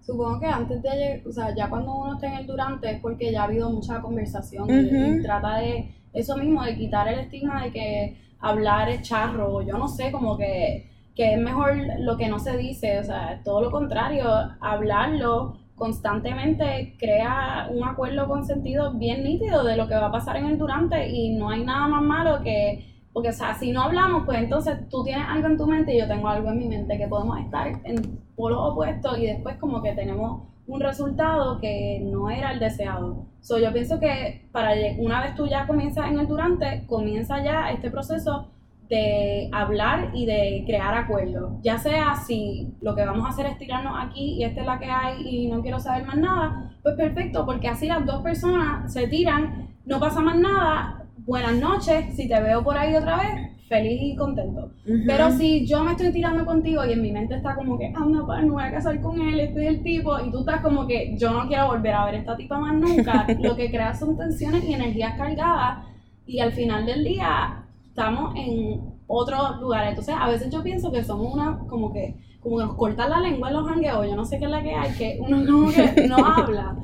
[0.00, 3.30] Supongo que antes de, o sea, ya cuando uno está en el durante es porque
[3.30, 7.72] ya ha habido mucha conversación y trata de eso mismo, de quitar el estigma de
[7.72, 12.38] que hablar es charro, yo no sé, como que, que es mejor lo que no
[12.38, 14.26] se dice, o sea, todo lo contrario,
[14.60, 20.36] hablarlo constantemente crea un acuerdo con sentido bien nítido de lo que va a pasar
[20.36, 23.82] en el durante y no hay nada más malo que, porque o sea, si no
[23.82, 26.68] hablamos, pues entonces tú tienes algo en tu mente y yo tengo algo en mi
[26.68, 32.00] mente, que podemos estar en polos opuestos y después como que tenemos un resultado que
[32.04, 33.26] no era el deseado.
[33.40, 37.70] So, yo pienso que para una vez tú ya comienzas en el durante, comienza ya
[37.70, 38.50] este proceso
[38.88, 41.54] de hablar y de crear acuerdos.
[41.62, 44.78] Ya sea si lo que vamos a hacer es tirarnos aquí y esta es la
[44.78, 48.92] que hay y no quiero saber más nada, pues perfecto, porque así las dos personas
[48.92, 53.57] se tiran, no pasa más nada, buenas noches, si te veo por ahí otra vez,
[53.68, 54.72] feliz y contento.
[55.06, 58.20] Pero si yo me estoy tirando contigo y en mi mente está como que, anda,
[58.20, 60.86] no, no voy a casar con él, este es el tipo, y tú estás como
[60.86, 63.94] que, yo no quiero volver a ver a esta tipa más nunca, lo que crea
[63.94, 65.84] son tensiones y energías cargadas,
[66.26, 67.67] y al final del día
[67.98, 69.88] estamos en otro lugar.
[69.88, 73.20] Entonces, a veces yo pienso que somos una, como que, como que nos cortan la
[73.20, 75.70] lengua en los hangueos, yo no sé qué es la que hay, que uno como
[75.72, 76.76] que no habla.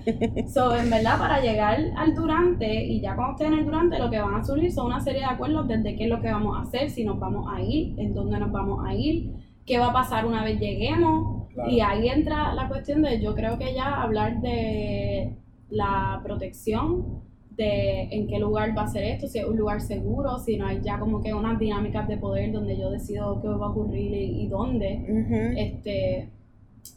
[0.52, 4.10] So, en verdad, para llegar al durante, y ya cuando estén en el durante, lo
[4.10, 6.58] que van a surgir son una serie de acuerdos desde qué es lo que vamos
[6.58, 9.32] a hacer, si nos vamos a ir, en dónde nos vamos a ir,
[9.64, 11.44] qué va a pasar una vez lleguemos.
[11.68, 15.36] Y ahí entra la cuestión de, yo creo que ya hablar de
[15.70, 17.22] la protección,
[17.56, 20.66] de en qué lugar va a ser esto, si es un lugar seguro, si no
[20.66, 24.12] hay ya como que unas dinámicas de poder donde yo decido qué va a ocurrir
[24.12, 25.04] y, dónde.
[25.56, 26.30] Este,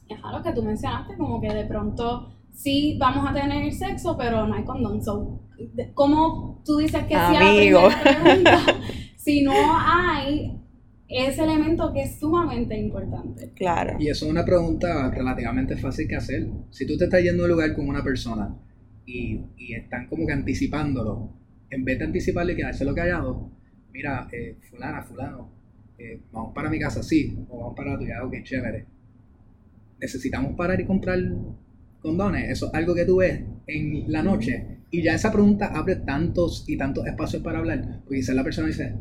[0.09, 4.47] es algo que tú mencionaste, como que de pronto sí vamos a tener sexo, pero
[4.47, 5.03] no hay condón.
[5.03, 5.41] So,
[5.93, 7.89] ¿Cómo tú dices que Amigo.
[9.15, 10.59] si no hay
[11.07, 13.51] ese elemento que es sumamente importante?
[13.53, 13.97] Claro.
[13.99, 16.47] Y eso es una pregunta relativamente fácil que hacer.
[16.71, 18.55] Si tú te estás yendo a un lugar con una persona,
[19.07, 21.33] y, y, están como que anticipándolo.
[21.71, 23.49] En vez de anticiparle y quedárselo callado,
[23.91, 25.49] mira, eh, fulana, fulano,
[25.97, 28.85] eh, vamos para mi casa, sí, o vamos para la tuya, ok, chévere.
[29.99, 31.19] Necesitamos parar y comprar
[31.99, 34.77] condones, eso es algo que tú ves en la noche.
[34.91, 38.67] Y ya esa pregunta abre tantos y tantos espacios para hablar, porque quizás la persona
[38.67, 38.93] dice,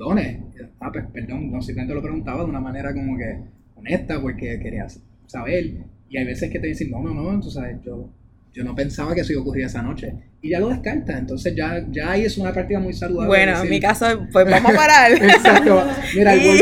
[0.00, 0.38] dones.
[0.80, 3.40] Ah, pues perdón, no simplemente lo preguntaba de una manera como que
[3.76, 4.86] honesta porque quería
[5.26, 5.84] saber.
[6.08, 8.10] Y hay veces que te dicen, no, no, no, tú sabes, yo,
[8.52, 10.12] yo no pensaba que eso iba a ocurrir esa noche.
[10.42, 13.28] Y ya lo descarta, entonces ya, ya ahí es una práctica muy saludable.
[13.28, 15.12] Bueno, en mi caso, pues vamos a parar.
[15.22, 15.84] Exacto.
[16.16, 16.60] Mira, el ahí,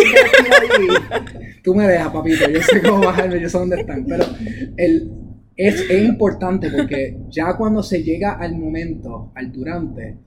[1.63, 4.05] tú me dejas, papito, yo sé cómo bajarme, yo sé dónde están.
[4.05, 4.25] Pero
[4.77, 5.13] el,
[5.57, 10.19] es, es importante porque ya cuando se llega al momento, al durante,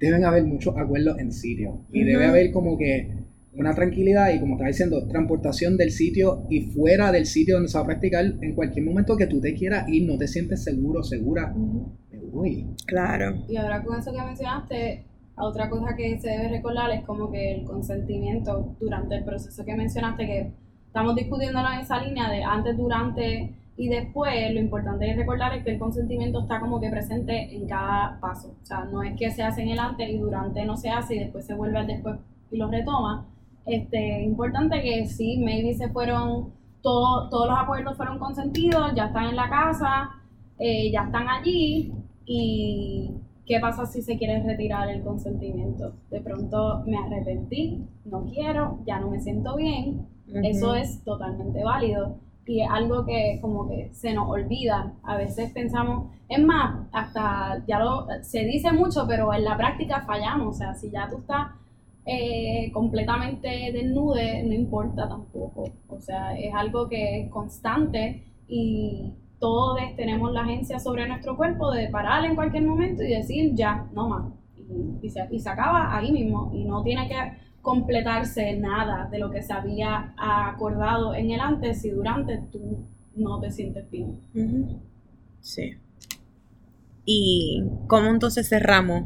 [0.00, 1.86] deben haber muchos acuerdos en sitio.
[1.92, 3.25] Y debe haber como que
[3.56, 7.78] una tranquilidad y como estaba diciendo, transportación del sitio y fuera del sitio donde se
[7.78, 11.02] va a practicar en cualquier momento que tú te quieras ir, no te sientes seguro,
[11.02, 12.66] segura, me voy.
[12.86, 13.34] Claro.
[13.48, 17.54] Y ahora con eso que mencionaste, otra cosa que se debe recordar es como que
[17.54, 20.52] el consentimiento durante el proceso que mencionaste, que
[20.86, 25.62] estamos discutiéndolo en esa línea de antes, durante y después, lo importante es recordar es
[25.62, 28.56] que el consentimiento está como que presente en cada paso.
[28.62, 31.16] O sea, no es que se hace en el antes y durante no se hace
[31.16, 32.18] y después se vuelve al después
[32.50, 33.28] y lo retoma.
[33.66, 36.52] Este, importante que sí, maybe se fueron,
[36.82, 40.10] todo, todos los acuerdos fueron consentidos, ya están en la casa,
[40.58, 41.92] eh, ya están allí
[42.24, 43.10] y
[43.44, 45.94] ¿qué pasa si se quiere retirar el consentimiento?
[46.10, 50.06] De pronto me arrepentí, no quiero, ya no me siento bien,
[50.42, 54.92] eso es totalmente válido y es algo que como que se nos olvida.
[55.02, 60.04] A veces pensamos, es más, hasta ya lo se dice mucho, pero en la práctica
[60.06, 60.54] fallamos.
[60.54, 61.48] O sea, si ya tú estás
[62.08, 65.72] eh, completamente desnude, no importa tampoco.
[65.88, 71.72] O sea, es algo que es constante y todos tenemos la agencia sobre nuestro cuerpo
[71.72, 74.32] de parar en cualquier momento y decir ya, no más.
[75.02, 77.14] Y, se, y se acaba ahí mismo y no tiene que
[77.60, 82.84] completarse nada de lo que se había acordado en el antes y durante tú
[83.16, 84.20] no te sientes bien.
[85.40, 85.74] Sí.
[87.04, 89.04] ¿Y cómo entonces cerramos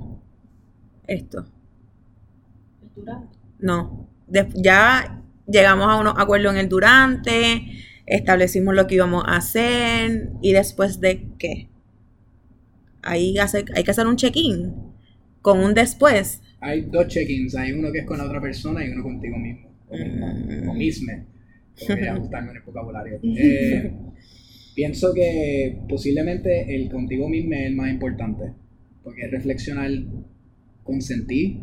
[1.07, 1.47] esto?
[3.01, 3.27] Durante?
[3.59, 4.09] No.
[4.55, 7.63] ya llegamos a unos acuerdos en el durante,
[8.07, 11.69] establecimos lo que íbamos a hacer y después de qué.
[13.03, 14.75] Ahí hay que hacer un check-in
[15.43, 18.91] con un después hay dos check-ins, hay uno que es con la otra persona y
[18.91, 21.25] uno contigo mismo, o, mismo, o misme,
[21.75, 23.19] quería ajustarme en el vocabulario.
[23.23, 23.93] Eh,
[24.75, 28.53] pienso que posiblemente el contigo mismo es el más importante,
[29.03, 29.91] porque es reflexionar,
[30.85, 31.63] consentí,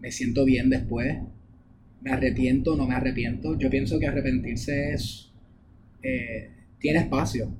[0.00, 1.18] me siento bien después,
[2.00, 3.58] me arrepiento, no me arrepiento.
[3.58, 5.30] Yo pienso que arrepentirse es...
[6.02, 7.54] Eh, tiene espacio.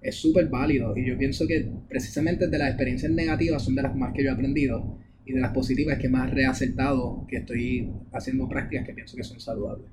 [0.00, 0.96] Es súper válido.
[0.96, 4.30] Y yo pienso que precisamente de las experiencias negativas son de las más que yo
[4.30, 9.16] he aprendido y de las positivas que más reacertado que estoy haciendo prácticas que pienso
[9.16, 9.86] que son saludables.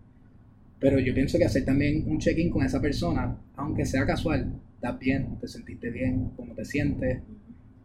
[0.80, 5.00] Pero yo pienso que hacer también un check-in con esa persona, aunque sea casual, estás
[5.00, 7.20] bien, te sentiste bien, cómo te sientes.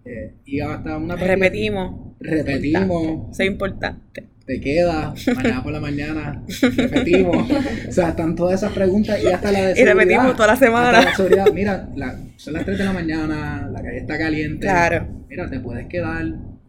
[0.04, 2.16] Eh, y hasta una Repetimos.
[2.20, 3.38] Repetimos.
[3.38, 4.28] Es importante.
[4.44, 6.42] Te queda, mañana por la mañana,
[6.76, 7.48] repetimos.
[7.88, 11.12] o sea, están todas esas preguntas y hasta la de Y repetimos toda la semana.
[11.54, 11.88] Mira,
[12.36, 14.66] son las 3 de la mañana, la calle está caliente.
[14.66, 15.06] Claro.
[15.28, 16.24] Mira, te puedes quedar,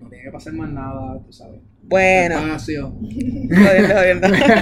[0.07, 1.61] tiene que pasar más nada, tú sabes.
[1.81, 2.39] Bueno.
[2.39, 2.95] Espacio.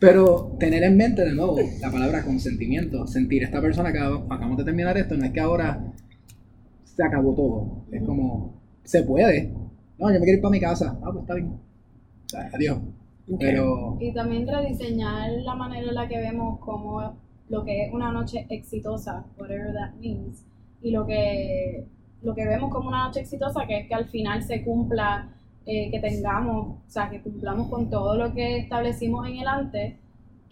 [0.00, 4.64] Pero tener en mente de nuevo la palabra consentimiento, sentir esta persona que acabamos de
[4.64, 5.80] terminar esto, no es que ahora
[6.94, 7.84] se acabó todo.
[7.90, 9.52] Es como, se puede.
[9.98, 10.98] No, yo me quiero ir para mi casa.
[11.02, 11.58] Ah, pues está bien.
[12.52, 12.78] adiós.
[13.38, 13.96] Pero...
[14.00, 17.14] Y también rediseñar la manera en la que vemos como
[17.48, 20.44] lo que es una noche exitosa, whatever that means,
[20.82, 21.86] y lo que
[22.22, 25.28] lo que vemos como una noche exitosa, que es que al final se cumpla,
[25.66, 29.94] eh, que tengamos, o sea, que cumplamos con todo lo que establecimos en el antes,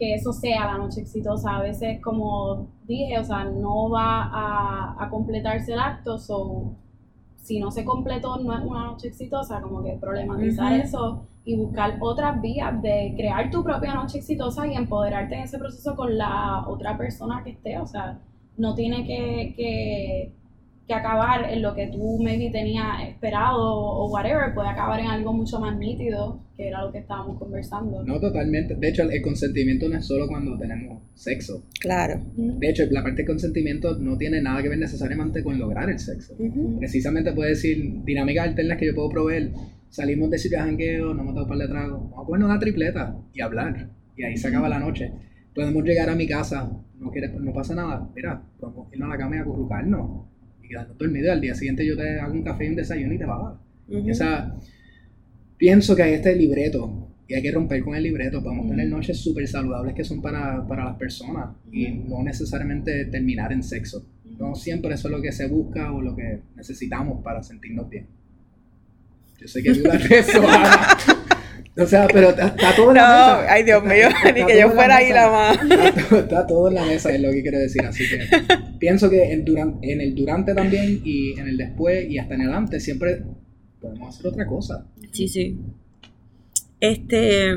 [0.03, 1.59] que eso sea la noche exitosa.
[1.59, 6.75] A veces, como dije, o sea, no va a, a completarse el acto, so,
[7.37, 11.99] si no se completó, no es una noche exitosa, como que problematizar eso y buscar
[12.01, 16.65] otras vías de crear tu propia noche exitosa y empoderarte en ese proceso con la
[16.67, 18.19] otra persona que esté, o sea,
[18.57, 20.35] no tiene que, que
[20.87, 25.33] que acabar en lo que tú maybe tenías esperado o whatever, puede acabar en algo
[25.33, 28.03] mucho más nítido, que era lo que estábamos conversando.
[28.05, 28.75] No, totalmente.
[28.75, 31.65] De hecho, el consentimiento no es solo cuando tenemos sexo.
[31.81, 32.21] Claro.
[32.37, 35.99] De hecho, la parte de consentimiento no tiene nada que ver necesariamente con lograr el
[35.99, 36.35] sexo.
[36.79, 39.53] Precisamente puede decir dinámicas alternas que yo puedo proveer.
[39.89, 42.47] Salimos de sitio de jangueo, no hemos dado un par de tragos, vamos a poner
[42.47, 43.91] una tripleta y hablar.
[44.17, 45.13] Y ahí se acaba la noche.
[45.55, 48.09] Podemos llegar a mi casa, no, quieres, no pasa nada.
[48.15, 49.39] Mira, podemos irnos a la cama y
[50.73, 53.25] quedando dormido al día siguiente yo te hago un café y un desayuno y te
[53.25, 54.59] va a
[55.59, 58.43] pienso que hay este libreto y hay que romper con el libreto.
[58.43, 63.53] Podemos tener noches súper saludables que son para, para las personas y no necesariamente terminar
[63.53, 64.05] en sexo.
[64.39, 68.07] No siempre eso es lo que se busca o lo que necesitamos para sentirnos bien.
[69.41, 70.43] Yo sé que dudas de eso,
[71.79, 73.53] O sea, pero está, todo en la mesa.
[73.53, 75.59] Ay, Dios mío, ni que yo fuera ahí la más.
[76.13, 77.83] Está, todo en la mesa, es lo que quiero decir.
[77.87, 78.29] Así que
[78.79, 79.45] pienso que en,
[79.81, 83.23] en el durante también y en el después y hasta en el antes siempre
[83.81, 84.87] podemos hacer otra cosa.
[85.13, 85.59] Sí, sí.
[86.79, 87.55] Este,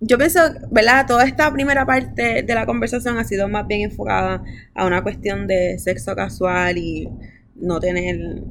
[0.00, 1.06] yo pienso, ¿verdad?
[1.06, 4.42] Toda esta primera parte de la conversación ha sido más bien enfocada
[4.74, 7.08] a una cuestión de sexo casual y
[7.54, 8.42] no tener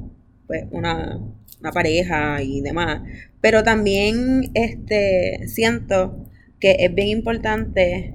[0.46, 1.18] pues, una,
[1.60, 3.02] una pareja y demás.
[3.40, 6.26] Pero también este, siento
[6.60, 8.14] que es bien importante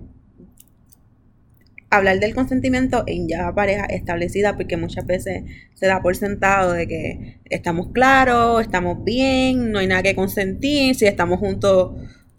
[1.90, 6.88] hablar del consentimiento en ya pareja establecida porque muchas veces se da por sentado de
[6.88, 11.92] que estamos claros, estamos bien, no hay nada que consentir, si estamos juntos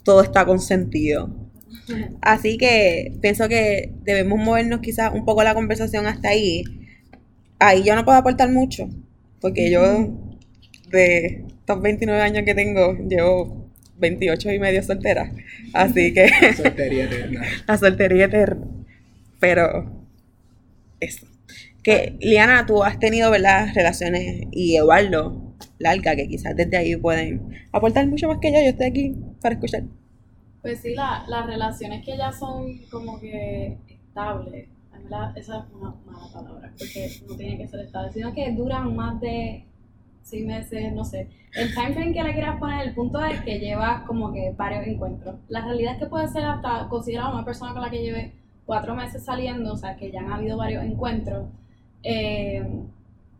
[0.04, 1.30] todo está consentido.
[2.22, 6.64] Así que pienso que debemos movernos quizás un poco la conversación hasta ahí.
[7.58, 8.88] Ahí yo no puedo aportar mucho
[9.40, 10.21] porque yo
[10.92, 13.68] de estos 29 años que tengo, llevo
[13.98, 15.32] 28 y medio soltera.
[15.72, 16.28] Así que.
[16.40, 17.42] La soltería eterna.
[17.66, 18.66] La soltería eterna.
[19.40, 20.06] Pero.
[21.00, 21.26] Eso.
[21.82, 23.68] Que, Liana, tú has tenido, ¿verdad?
[23.74, 28.60] Relaciones y Eduardo, larga, que quizás desde ahí pueden aportar mucho más que yo.
[28.60, 29.82] Yo estoy aquí para escuchar.
[30.60, 34.68] Pues sí, la, las relaciones que ya son como que estables,
[35.36, 39.20] esa es una mala palabra, porque no tiene que ser estable, sino que duran más
[39.20, 39.64] de
[40.22, 41.28] seis meses, no sé.
[41.54, 44.86] El time frame que le quieras poner, el punto es que llevas como que varios
[44.86, 45.36] encuentros.
[45.48, 48.32] La realidad es que puede ser hasta considerado una persona con la que lleve
[48.64, 51.46] cuatro meses saliendo, o sea, que ya han habido varios encuentros.
[52.02, 52.64] Eh,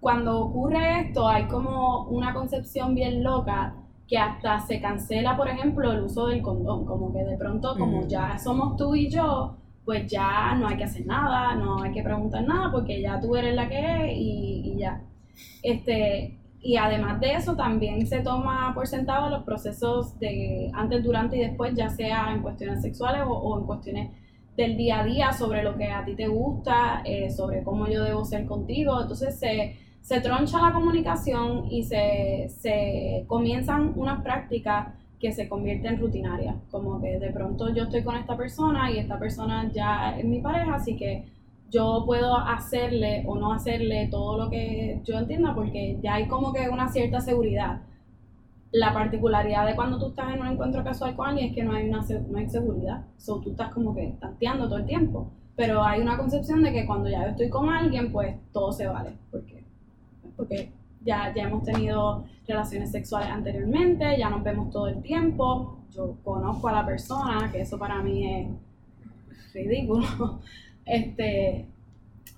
[0.01, 3.75] cuando ocurre esto, hay como una concepción bien loca
[4.09, 8.07] que hasta se cancela, por ejemplo, el uso del condón, como que de pronto, como
[8.07, 12.03] ya somos tú y yo, pues ya no hay que hacer nada, no hay que
[12.03, 15.01] preguntar nada, porque ya tú eres la que es y, y ya.
[15.63, 21.37] Este, y además de eso, también se toma por sentado los procesos de antes, durante
[21.37, 24.11] y después, ya sea en cuestiones sexuales o, en cuestiones
[24.57, 28.05] del día a día, sobre lo que a ti te gusta, eh, sobre cómo yo
[28.05, 29.03] debo ser contigo.
[29.03, 35.99] Entonces se, se troncha la comunicación y se, se comienzan unas prácticas que se convierten
[35.99, 36.55] rutinarias.
[36.71, 40.41] Como que de pronto yo estoy con esta persona y esta persona ya es mi
[40.41, 41.25] pareja, así que
[41.73, 46.53] yo puedo hacerle o no hacerle todo lo que yo entienda porque ya hay como
[46.53, 47.81] que una cierta seguridad.
[48.73, 51.73] La particularidad de cuando tú estás en un encuentro casual con alguien es que no
[51.73, 53.05] hay, una, no hay seguridad.
[53.17, 55.33] So, tú estás como que tanteando todo el tiempo.
[55.57, 58.87] Pero hay una concepción de que cuando ya yo estoy con alguien, pues todo se
[58.87, 59.13] vale.
[59.31, 59.65] Porque,
[60.37, 65.79] porque ya, ya hemos tenido relaciones sexuales anteriormente, ya nos vemos todo el tiempo.
[65.91, 70.41] Yo conozco a la persona, que eso para mí es ridículo.
[70.85, 71.67] Este,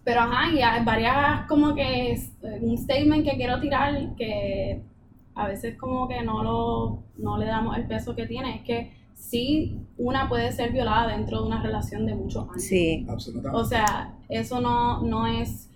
[0.05, 2.19] pero ajá, y hay varias como que
[2.61, 4.83] un statement que quiero tirar que
[5.35, 8.93] a veces como que no lo no le damos el peso que tiene, es que
[9.15, 12.63] sí una puede ser violada dentro de una relación de muchos años.
[12.63, 13.59] Sí, absolutamente.
[13.59, 15.71] O sea, eso no, no es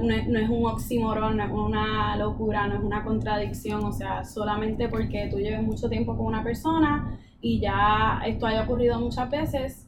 [0.00, 4.88] no es un oxímoron, no es una locura, no es una contradicción, o sea, solamente
[4.88, 9.86] porque tú lleves mucho tiempo con una persona y ya esto haya ocurrido muchas veces,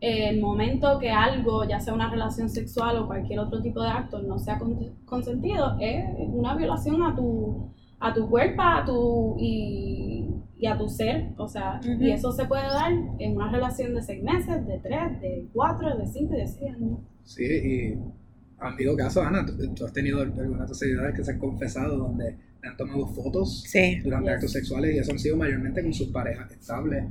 [0.00, 4.22] el momento que algo, ya sea una relación sexual o cualquier otro tipo de acto,
[4.22, 4.58] no sea
[5.04, 7.70] consentido, es una violación a tu,
[8.00, 10.26] a tu cuerpo a tu, y,
[10.66, 11.28] a tu ser.
[11.36, 15.20] O sea, y eso se puede dar en una relación de seis meses, de tres,
[15.20, 16.98] de cuatro, de cinco y de seis años.
[17.24, 17.92] Sí, y
[18.58, 22.68] han habido casos, Ana, tú, has tenido algunas seguidores que se han confesado donde le
[22.68, 23.64] han tomado fotos
[24.02, 27.04] durante actos sexuales y eso han sido mayormente con sus parejas estables.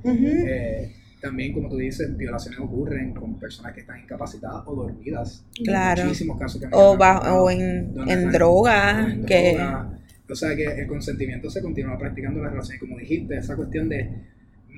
[1.22, 5.46] También, como tú dices, violaciones ocurren con personas que están incapacitadas o dormidas.
[5.64, 6.06] Claro.
[6.06, 9.18] Muchísimos casos que O, o en, en drogas.
[9.28, 9.58] Que...
[10.30, 12.80] O sea que el consentimiento se continúa practicando en las relaciones.
[12.80, 14.10] Como dijiste, esa cuestión de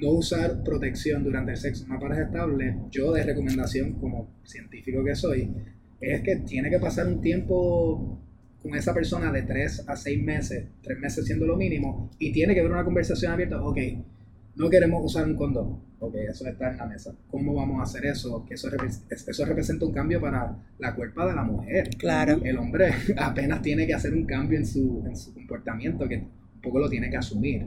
[0.02, 5.04] no usar protección durante el sexo en una pareja estable, yo de recomendación como científico
[5.04, 5.52] que soy,
[6.00, 8.20] es que tiene que pasar un tiempo
[8.64, 12.54] con esa persona de 3 a 6 meses, 3 meses siendo lo mínimo, y tiene
[12.54, 13.78] que haber una conversación abierta, ok,
[14.56, 17.16] no queremos usar un condón, ok, eso está en la mesa.
[17.30, 18.46] ¿Cómo vamos a hacer eso?
[18.46, 18.70] Que eso,
[19.10, 21.90] eso representa un cambio para la cuerpa de la mujer.
[21.98, 22.40] Claro.
[22.44, 26.62] El hombre apenas tiene que hacer un cambio en su, en su comportamiento que un
[26.62, 27.66] poco lo tiene que asumir.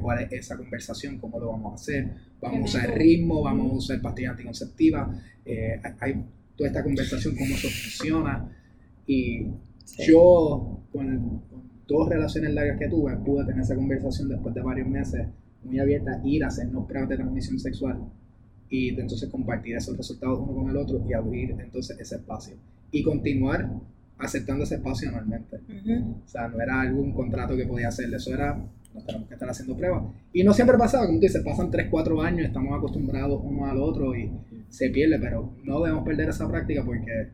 [0.00, 1.18] ¿Cuál es esa conversación?
[1.18, 2.10] ¿Cómo lo vamos a hacer?
[2.40, 3.42] ¿Vamos a usar ritmo?
[3.42, 5.16] ¿Vamos a usar pastillas anticonceptivas?
[5.44, 6.24] Eh, hay
[6.56, 8.48] toda esta conversación, cómo eso funciona.
[9.06, 9.46] Y
[10.06, 14.88] yo, con, con dos relaciones largas que tuve, pude tener esa conversación después de varios
[14.88, 15.26] meses
[15.66, 17.98] muy abierta, ir a hacernos pruebas de transmisión sexual
[18.68, 22.56] y entonces compartir esos resultados uno con el otro y abrir entonces ese espacio.
[22.90, 23.70] Y continuar
[24.18, 25.56] aceptando ese espacio anualmente.
[25.56, 28.58] O sea, no era algún contrato que podía hacer, eso era
[28.96, 30.04] nos tenemos que estar haciendo pruebas.
[30.32, 33.78] Y no siempre pasaba, como tú dices, pasan 3, 4 años, estamos acostumbrados uno al
[33.78, 34.30] otro y
[34.68, 37.28] se pierde, pero no debemos perder esa práctica porque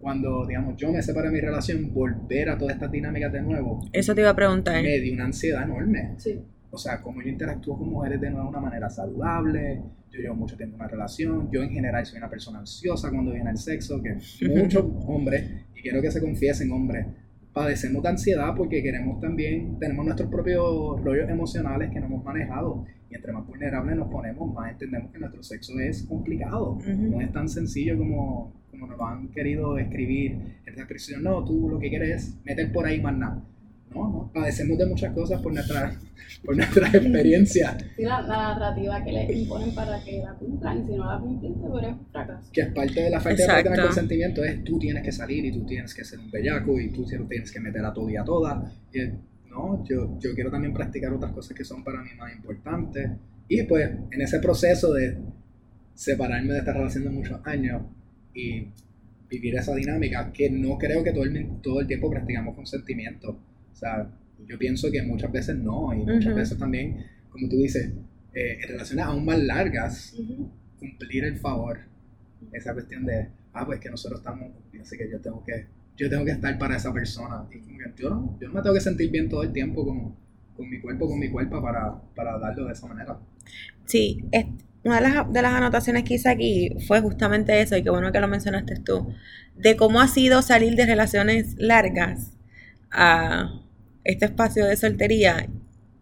[0.00, 3.88] cuando, digamos, yo me separé de mi relación, volver a todas estas dinámicas de nuevo.
[3.92, 4.82] Eso te iba a preguntar.
[4.82, 6.14] Me dio una ansiedad enorme.
[6.18, 6.40] Sí.
[6.74, 9.82] O sea, cómo yo interactúo con mujeres de nuevo de una manera saludable.
[10.10, 11.50] Yo llevo mucho tiempo en una relación.
[11.52, 14.14] Yo en general soy una persona ansiosa cuando viene el sexo, que
[14.48, 17.06] muchos hombres, y quiero que se confiesen hombres,
[17.52, 22.86] padecemos de ansiedad porque queremos también, tenemos nuestros propios rollos emocionales que no hemos manejado.
[23.10, 26.78] Y entre más vulnerables nos ponemos, más entendemos que nuestro sexo es complicado.
[26.86, 30.32] No es tan sencillo como como nos lo han querido escribir
[30.64, 33.44] en la expresión, no, tú lo que quieres es meter por ahí más nada.
[33.94, 35.98] No, no, padecemos de muchas cosas por nuestra,
[36.44, 37.76] por nuestra experiencia.
[37.96, 41.68] Sí, la, narrativa que le imponen para que la cumplan, y si no la cumpliste,
[41.68, 42.50] pues es un fracaso.
[42.52, 45.52] Que es parte de la falta de tener consentimiento, es tú tienes que salir y
[45.52, 48.24] tú tienes que ser un bellaco y tú tienes que meter a todo y a
[48.24, 48.72] toda.
[48.92, 49.00] Y
[49.50, 53.10] no, yo, yo quiero también practicar otras cosas que son para mí más importantes.
[53.48, 55.18] Y pues en ese proceso de
[55.94, 57.82] separarme de esta relación de muchos años,
[58.34, 58.66] y
[59.28, 63.38] vivir esa dinámica que no creo que todo el, todo el tiempo practicamos con sentimiento.
[63.72, 64.08] O sea,
[64.46, 67.90] yo pienso que muchas veces no, y muchas veces también, como tú dices,
[68.34, 70.14] eh, en relaciones aún más largas,
[70.78, 71.78] cumplir el favor.
[72.52, 74.50] Esa cuestión de, ah, pues que nosotros estamos,
[74.80, 75.66] así que yo tengo que,
[75.96, 77.46] yo tengo que estar para esa persona.
[77.52, 79.84] Y como que yo no, yo no me tengo que sentir bien todo el tiempo
[79.86, 80.14] con,
[80.56, 83.18] con mi cuerpo, con mi cuerpo para, para darlo de esa manera.
[83.86, 84.46] Sí, es,
[84.84, 88.10] una de las, de las anotaciones que hice aquí fue justamente eso, y qué bueno
[88.10, 89.14] que lo mencionaste tú,
[89.56, 92.32] de cómo ha sido salir de relaciones largas
[92.92, 93.62] a
[94.04, 95.48] este espacio de soltería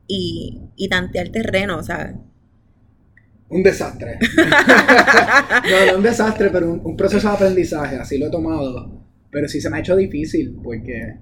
[0.07, 2.14] y, y tantear terreno, o sea.
[3.49, 4.18] Un desastre.
[4.36, 9.01] no, no un desastre, pero un, proceso de aprendizaje, así lo he tomado.
[9.30, 11.16] Pero sí se me ha hecho difícil, porque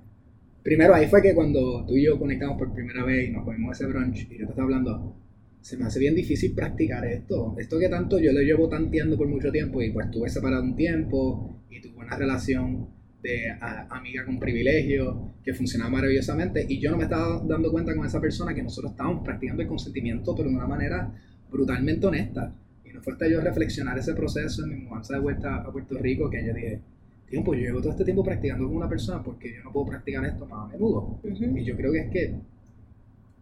[0.62, 3.78] primero ahí fue que cuando tú y yo conectamos por primera vez y nos comimos
[3.78, 5.16] ese brunch, y yo te estaba hablando,
[5.60, 7.54] se me hace bien difícil practicar esto.
[7.58, 10.76] Esto que tanto yo lo llevo tanteando por mucho tiempo y pues estuve separado un
[10.76, 12.88] tiempo y tuve una relación
[13.28, 13.54] de
[13.90, 18.20] amiga con privilegio que funcionaba maravillosamente y yo no me estaba dando cuenta con esa
[18.20, 21.12] persona que nosotros estábamos practicando el consentimiento pero de una manera
[21.50, 22.54] brutalmente honesta.
[22.84, 25.98] Y no fue hasta yo reflexionar ese proceso en mi mudanza de vuelta a Puerto
[25.98, 26.80] Rico que yo dije,
[27.28, 30.24] tiempo, yo llevo todo este tiempo practicando con una persona porque yo no puedo practicar
[30.24, 31.20] esto más a menudo.
[31.22, 32.34] Y yo creo que es que,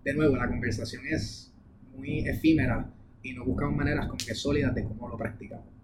[0.04, 1.52] de nuevo, la conversación es
[1.96, 2.90] muy efímera
[3.22, 5.75] y no buscamos maneras como que sólidas de cómo lo practicamos.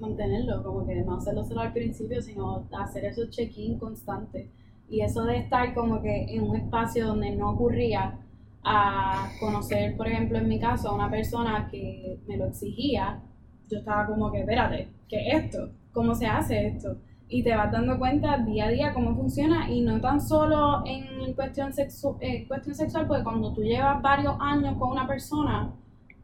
[0.00, 4.48] Mantenerlo, como que no hacerlo solo al principio, sino hacer esos check-in constantes.
[4.88, 8.18] Y eso de estar como que en un espacio donde no ocurría
[8.62, 13.22] a conocer, por ejemplo, en mi caso, a una persona que me lo exigía,
[13.70, 15.70] yo estaba como que, espérate, ¿qué es esto?
[15.92, 16.96] ¿Cómo se hace esto?
[17.28, 21.32] y te vas dando cuenta día a día cómo funciona y no tan solo en
[21.34, 25.72] cuestión, sexu eh, cuestión sexual, porque cuando tú llevas varios años con una persona,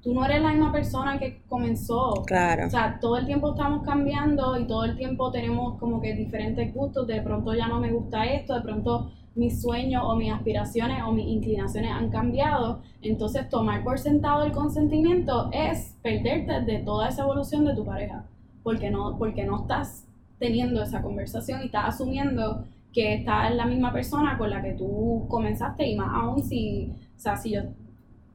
[0.02, 2.22] tú no eres la misma persona que comenzó.
[2.26, 2.66] Claro.
[2.66, 6.72] O sea, todo el tiempo estamos cambiando y todo el tiempo tenemos como que diferentes
[6.74, 7.06] gustos.
[7.06, 11.12] De pronto ya no me gusta esto, de pronto mis sueños o mis aspiraciones o
[11.12, 12.80] mis inclinaciones han cambiado.
[13.02, 18.24] Entonces, tomar por sentado el consentimiento es perderte de toda esa evolución de tu pareja.
[18.62, 20.06] Porque no, porque no estás
[20.38, 24.72] teniendo esa conversación y estás asumiendo que esta es la misma persona con la que
[24.72, 27.62] tú comenzaste y más aún si, o sea, si yo,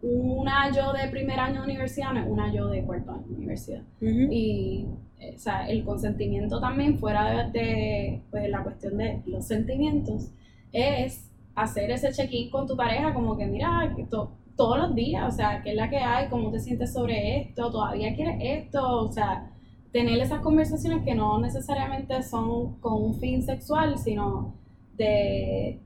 [0.06, 3.36] una yo de primer año de universidad no es una yo de cuarto año de
[3.36, 3.82] universidad.
[4.00, 4.86] Y,
[5.20, 10.32] eh, o sea, el consentimiento también fuera de, pues, la cuestión de los sentimientos
[10.72, 15.36] es hacer ese check-in con tu pareja como que mira, que todos los días, o
[15.36, 19.12] sea, qué es la que hay, cómo te sientes sobre esto, todavía quieres esto, o
[19.12, 19.52] sea,
[19.92, 24.54] tener esas conversaciones que no necesariamente son con un fin sexual, sino
[24.98, 25.80] de,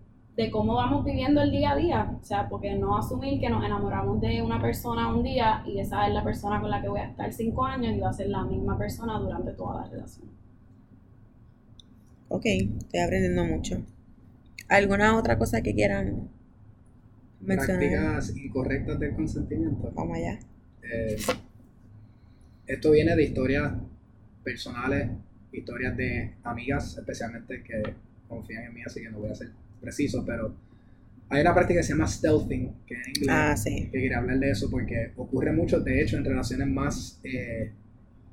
[0.48, 2.18] cómo vamos viviendo el día a día.
[2.22, 6.08] O sea, porque no asumir que nos enamoramos de una persona un día y esa
[6.08, 8.30] es la persona con la que voy a estar cinco años y va a ser
[8.30, 10.30] la misma persona durante toda la relación.
[12.30, 13.84] Ok, estoy aprendiendo mucho.
[14.70, 16.30] ¿Alguna otra cosa que quieran
[17.42, 17.80] mencionar?
[17.80, 19.92] Prácticas incorrectas del consentimiento.
[19.94, 20.40] Vamos allá.
[20.84, 21.18] Eh,
[22.68, 23.74] esto viene de historias
[24.44, 25.10] personales,
[25.52, 27.82] historias de amigas, especialmente que
[28.28, 29.50] confían en mí, así que no voy a ser
[29.80, 30.56] preciso, pero
[31.30, 33.90] hay una práctica que se llama stealthing, que en inglés, ah, sí.
[33.92, 37.72] que quería hablar de eso porque ocurre mucho, de hecho, en relaciones más eh,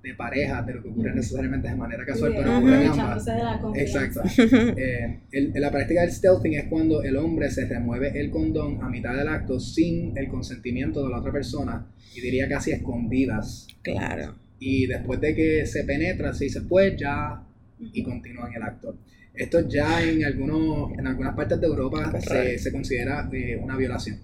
[0.03, 3.26] de pareja, de lo que ocurre necesariamente de manera casual, pero ocurre en ambas.
[3.74, 4.22] Exacto.
[4.76, 5.20] eh,
[5.55, 9.28] la práctica del stealthing es cuando el hombre se remueve el condón a mitad del
[9.28, 13.66] acto sin el consentimiento de la otra persona y diría casi escondidas.
[13.82, 17.42] Claro y después de que se penetra, se dice pues ya
[17.79, 18.99] y continúa en el acto.
[19.35, 24.20] Esto ya en, algunos, en algunas partes de Europa se, se, considera eh, una violación.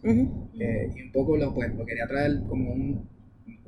[0.58, 3.08] Eh, y un poco lo, pues, lo quería traer como un,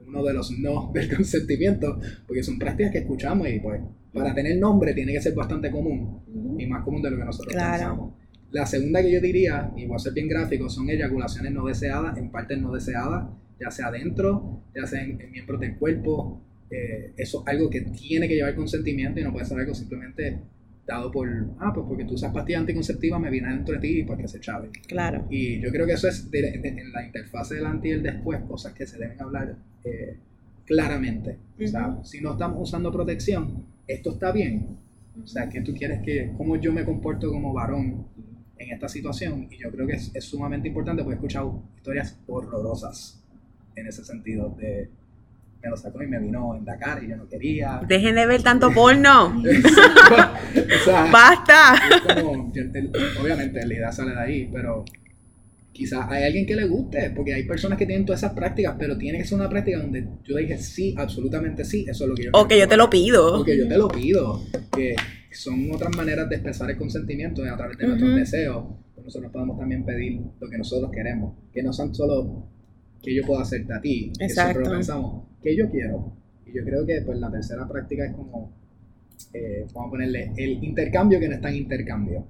[0.06, 3.80] uno de los no del consentimiento, porque son prácticas que escuchamos y pues
[4.12, 7.54] para tener nombre tiene que ser bastante común y más común de lo que nosotros
[7.54, 8.14] pensamos.
[8.52, 12.16] La segunda que yo diría, y voy a ser bien gráfico, son eyaculaciones no deseadas,
[12.16, 13.28] en partes no deseadas,
[13.60, 16.40] ya sea adentro, ya sea en, miembros del cuerpo.
[16.70, 20.40] Eh, eso es algo que tiene que llevar consentimiento y no puede ser algo simplemente
[20.86, 21.28] dado por,
[21.60, 24.28] ah, pues porque tú usas pastillas anticonceptivas, me viene dentro de ti y pues que
[24.28, 24.70] se chave.
[24.86, 25.26] Claro.
[25.30, 28.72] Y yo creo que eso es en la interfase del antes y el después, cosas
[28.74, 30.18] que se deben hablar eh,
[30.66, 31.38] claramente.
[31.62, 34.78] O sea, si no estamos usando protección, esto está bien.
[35.22, 38.06] O sea, que tú quieres que, cómo yo me comporto como varón
[38.58, 39.48] en esta situación.
[39.50, 43.22] Y yo creo que es, es sumamente importante porque he escuchado historias horrorosas
[43.76, 44.90] en ese sentido de
[45.64, 47.80] me lo sacó y me vino en Dakar y yo no quería.
[47.88, 49.42] Dejen de ver tanto porno.
[51.10, 51.74] Basta.
[53.20, 54.84] obviamente la idea sale de ahí, pero
[55.72, 58.98] quizás hay alguien que le guste, porque hay personas que tienen todas esas prácticas, pero
[58.98, 62.24] tiene que ser una práctica donde yo dije sí, absolutamente sí, eso es lo que
[62.24, 63.40] yo O que yo te lo pido.
[63.40, 64.42] O que yo te lo pido.
[64.70, 64.94] Que
[65.32, 68.66] son otras maneras de expresar el consentimiento a través de nuestros deseos.
[69.02, 72.48] Nosotros podemos también pedir lo que nosotros queremos, que no son solo
[73.04, 74.12] que yo puedo hacerte a ti.
[74.18, 74.60] Exacto.
[74.62, 76.12] Pero pensamos, ¿qué yo quiero?
[76.46, 78.52] Y yo creo que pues la tercera práctica es como,
[79.32, 82.26] eh, vamos a ponerle, el intercambio que no está en intercambio.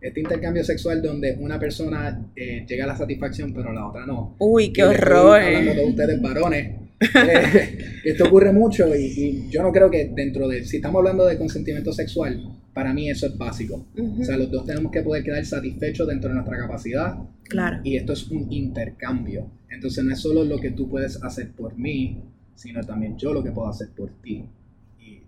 [0.00, 4.36] Este intercambio sexual donde una persona eh, llega a la satisfacción pero la otra no.
[4.38, 5.40] Uy, qué horror.
[5.40, 6.74] Hablando de ustedes varones.
[7.00, 11.26] Eh, esto ocurre mucho y, y, yo no creo que dentro de, si estamos hablando
[11.26, 12.42] de consentimiento sexual,
[12.76, 13.86] para mí eso es básico.
[14.20, 17.16] O sea, los dos tenemos que poder quedar satisfechos dentro de nuestra capacidad.
[17.44, 17.80] Claro.
[17.82, 19.50] Y esto es un intercambio.
[19.70, 22.22] Entonces no es solo lo que tú puedes hacer por mí,
[22.54, 24.44] sino también yo lo que puedo hacer por ti.
[25.00, 25.22] Y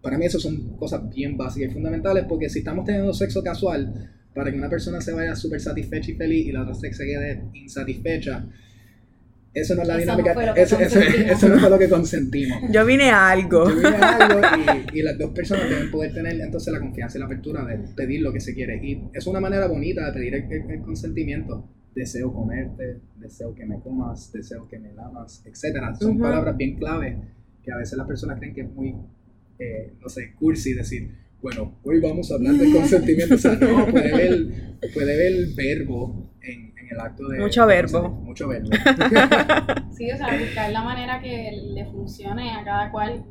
[0.00, 4.12] para mí eso son cosas bien básicas y fundamentales porque si estamos teniendo sexo casual,
[4.32, 7.42] para que una persona se vaya súper satisfecha y feliz y la otra se quede
[7.54, 8.46] insatisfecha,
[9.54, 10.32] eso no es la dinámica.
[10.56, 12.58] eso, no fue lo que consentimos.
[12.70, 13.68] Yo vine a algo.
[13.70, 14.40] Yo vine a algo
[14.92, 18.20] y, las dos personas deben poder tener entonces la confianza y la apertura de pedir
[18.20, 18.80] lo que se quiere.
[18.84, 24.32] Y es una manera bonita de pedir el consentimiento deseo comerte, deseo que me comas,
[24.32, 25.96] deseo que me lamas, etc.
[25.98, 27.16] Son palabras bien clave
[27.62, 28.94] que a veces las personas creen que es muy,
[29.58, 33.36] eh, no sé, cursi decir, bueno, hoy vamos a hablar de consentimiento.
[33.36, 34.46] o sea, no, puede ver,
[34.92, 37.40] puede ver el verbo en, en, el acto de...
[37.40, 38.08] Mucho verbo.
[38.08, 38.68] Mucho verbo.
[39.92, 43.24] sí, o sea, buscar la manera que le funcione a cada cual.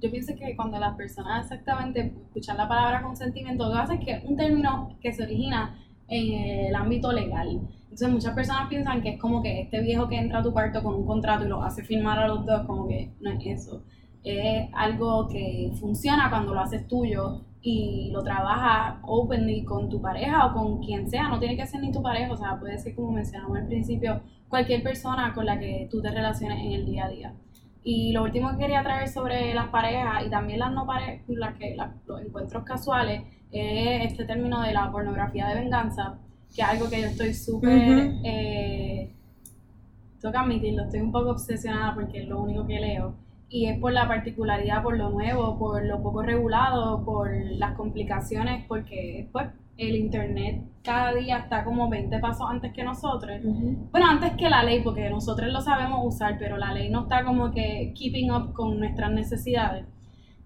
[0.00, 4.00] Yo pienso que cuando las personas exactamente escuchan la palabra consentimiento, lo que hace es
[4.00, 7.60] que un término que se origina en el ámbito legal.
[7.84, 10.82] Entonces muchas personas piensan que es como que este viejo que entra a tu cuarto
[10.82, 13.84] con un contrato y lo hace firmar a los dos, como que no es eso.
[14.22, 20.46] Es algo que funciona cuando lo haces tuyo y lo trabajas openly con tu pareja
[20.46, 22.94] o con quien sea, no tiene que ser ni tu pareja, o sea, puede ser
[22.94, 27.06] como mencionamos al principio, cualquier persona con la que tú te relaciones en el día
[27.06, 27.34] a día.
[27.82, 31.24] Y lo último que quería traer sobre las parejas y también las no parejas,
[31.58, 36.20] que, los encuentros casuales, es este término de la pornografía de venganza,
[36.54, 39.12] que es algo que yo estoy súper, eh,
[40.20, 43.25] tengo que admitirlo, estoy un poco obsesionada porque es lo único que leo.
[43.48, 48.64] Y es por la particularidad, por lo nuevo, por lo poco regulado, por las complicaciones,
[48.66, 53.40] porque pues el internet cada día está como 20 pasos antes que nosotros.
[53.90, 57.24] Bueno, antes que la ley, porque nosotros lo sabemos usar, pero la ley no está
[57.24, 59.84] como que keeping up con nuestras necesidades.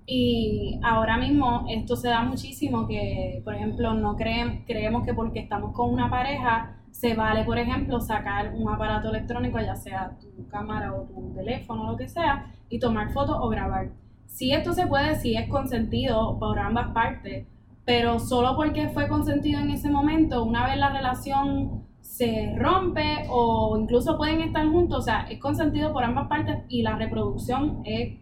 [0.07, 5.39] Y ahora mismo esto se da muchísimo que, por ejemplo, no creen, creemos que porque
[5.39, 10.47] estamos con una pareja se vale, por ejemplo, sacar un aparato electrónico, ya sea tu
[10.49, 13.91] cámara o tu teléfono o lo que sea, y tomar fotos o grabar.
[14.26, 17.47] Si esto se puede, si es consentido por ambas partes,
[17.84, 23.78] pero solo porque fue consentido en ese momento, una vez la relación se rompe o
[23.80, 28.18] incluso pueden estar juntos, o sea, es consentido por ambas partes y la reproducción es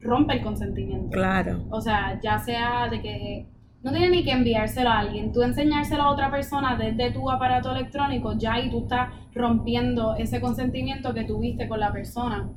[0.00, 1.10] rompe el consentimiento.
[1.10, 1.62] Claro.
[1.70, 3.46] O sea, ya sea de que
[3.82, 7.72] no tiene ni que enviárselo a alguien, tú enseñárselo a otra persona desde tu aparato
[7.72, 12.48] electrónico, ya ahí tú estás rompiendo ese consentimiento que tuviste con la persona.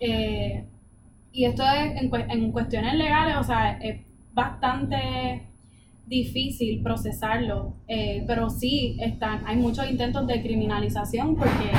[0.00, 0.66] Eh,
[1.30, 4.00] y esto es en, cuestiones legales, o sea, es
[4.32, 5.48] bastante
[6.06, 11.70] difícil procesarlo, eh, pero sí están, hay muchos intentos de criminalización porque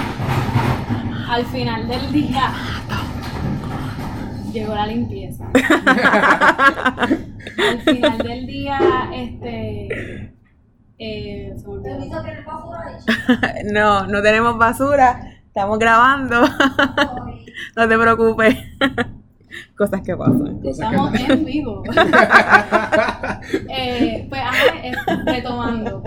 [1.29, 2.53] al final del día
[4.53, 5.51] llegó la limpieza.
[7.57, 8.79] Al final del día,
[9.13, 10.33] este.
[10.99, 11.55] Eh,
[13.71, 15.39] no, no tenemos basura.
[15.47, 16.41] Estamos grabando.
[17.75, 18.57] no te preocupes.
[19.77, 20.59] Cosas que pasan.
[20.63, 21.83] Estamos en vivo.
[23.69, 24.41] eh, pues,
[25.25, 26.03] retomando.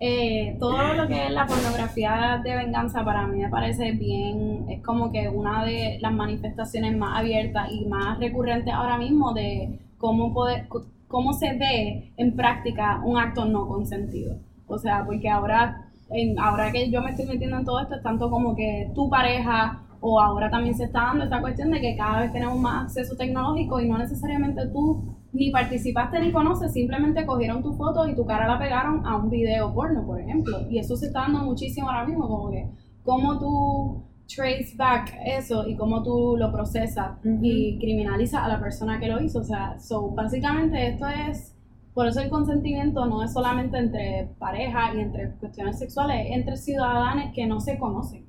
[0.00, 4.80] Eh, todo lo que es la pornografía de venganza para mí me parece bien, es
[4.84, 10.32] como que una de las manifestaciones más abiertas y más recurrentes ahora mismo de cómo,
[10.32, 10.68] poder,
[11.08, 14.36] cómo se ve en práctica un acto no consentido.
[14.68, 18.02] O sea, porque ahora, en, ahora que yo me estoy metiendo en todo esto, es
[18.02, 21.96] tanto como que tu pareja o ahora también se está dando esta cuestión de que
[21.96, 27.26] cada vez tenemos más acceso tecnológico y no necesariamente tú ni participaste ni conoces, simplemente
[27.26, 30.60] cogieron tu foto y tu cara la pegaron a un video porno, por ejemplo.
[30.70, 32.68] Y eso se está dando muchísimo ahora mismo, como que
[33.02, 39.00] cómo tú trace back eso y cómo tú lo procesas y criminalizas a la persona
[39.00, 39.40] que lo hizo.
[39.40, 41.54] O sea, so, básicamente esto es,
[41.94, 46.56] por eso el consentimiento no es solamente entre pareja y entre cuestiones sexuales, es entre
[46.56, 48.27] ciudadanos que no se conocen.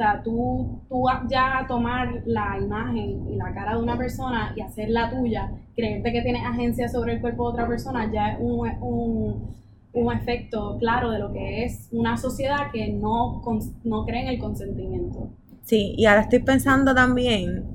[0.00, 4.62] O sea, tú, tú ya tomar la imagen y la cara de una persona y
[4.62, 8.66] hacerla tuya, creerte que tienes agencia sobre el cuerpo de otra persona, ya es un,
[8.80, 9.56] un,
[9.92, 13.42] un efecto claro de lo que es una sociedad que no,
[13.84, 15.32] no cree en el consentimiento.
[15.64, 17.66] Sí, y ahora estoy pensando también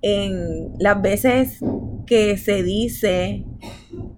[0.00, 1.62] en las veces
[2.06, 3.44] que se dice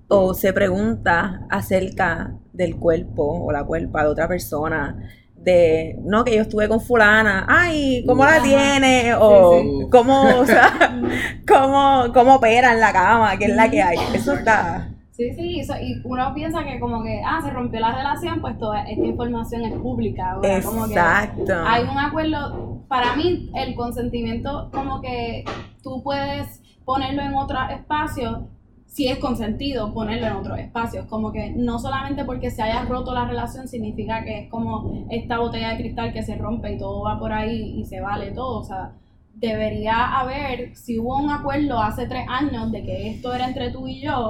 [0.06, 5.08] o se pregunta acerca del cuerpo o la cuerpa de otra persona
[5.42, 9.14] de, no, que yo estuve con fulana, ay, ¿cómo la tiene?
[9.18, 10.72] O cómo, o sea,
[11.48, 13.98] cómo, cómo opera en la cama, que es la que hay.
[14.14, 14.88] Eso está...
[15.10, 18.82] Sí, sí, y uno piensa que como que, ah, se rompió la relación, pues toda
[18.88, 20.38] esta información es pública.
[20.42, 21.54] Exacto.
[21.66, 25.44] hay un acuerdo, para mí el consentimiento como que
[25.82, 28.48] tú puedes ponerlo en otro espacio
[28.92, 31.06] si es consentido ponerlo en otros espacios.
[31.06, 35.38] Como que no solamente porque se haya roto la relación significa que es como esta
[35.38, 38.60] botella de cristal que se rompe y todo va por ahí y se vale todo.
[38.60, 38.92] O sea,
[39.34, 43.88] debería haber, si hubo un acuerdo hace tres años de que esto era entre tú
[43.88, 44.28] y yo,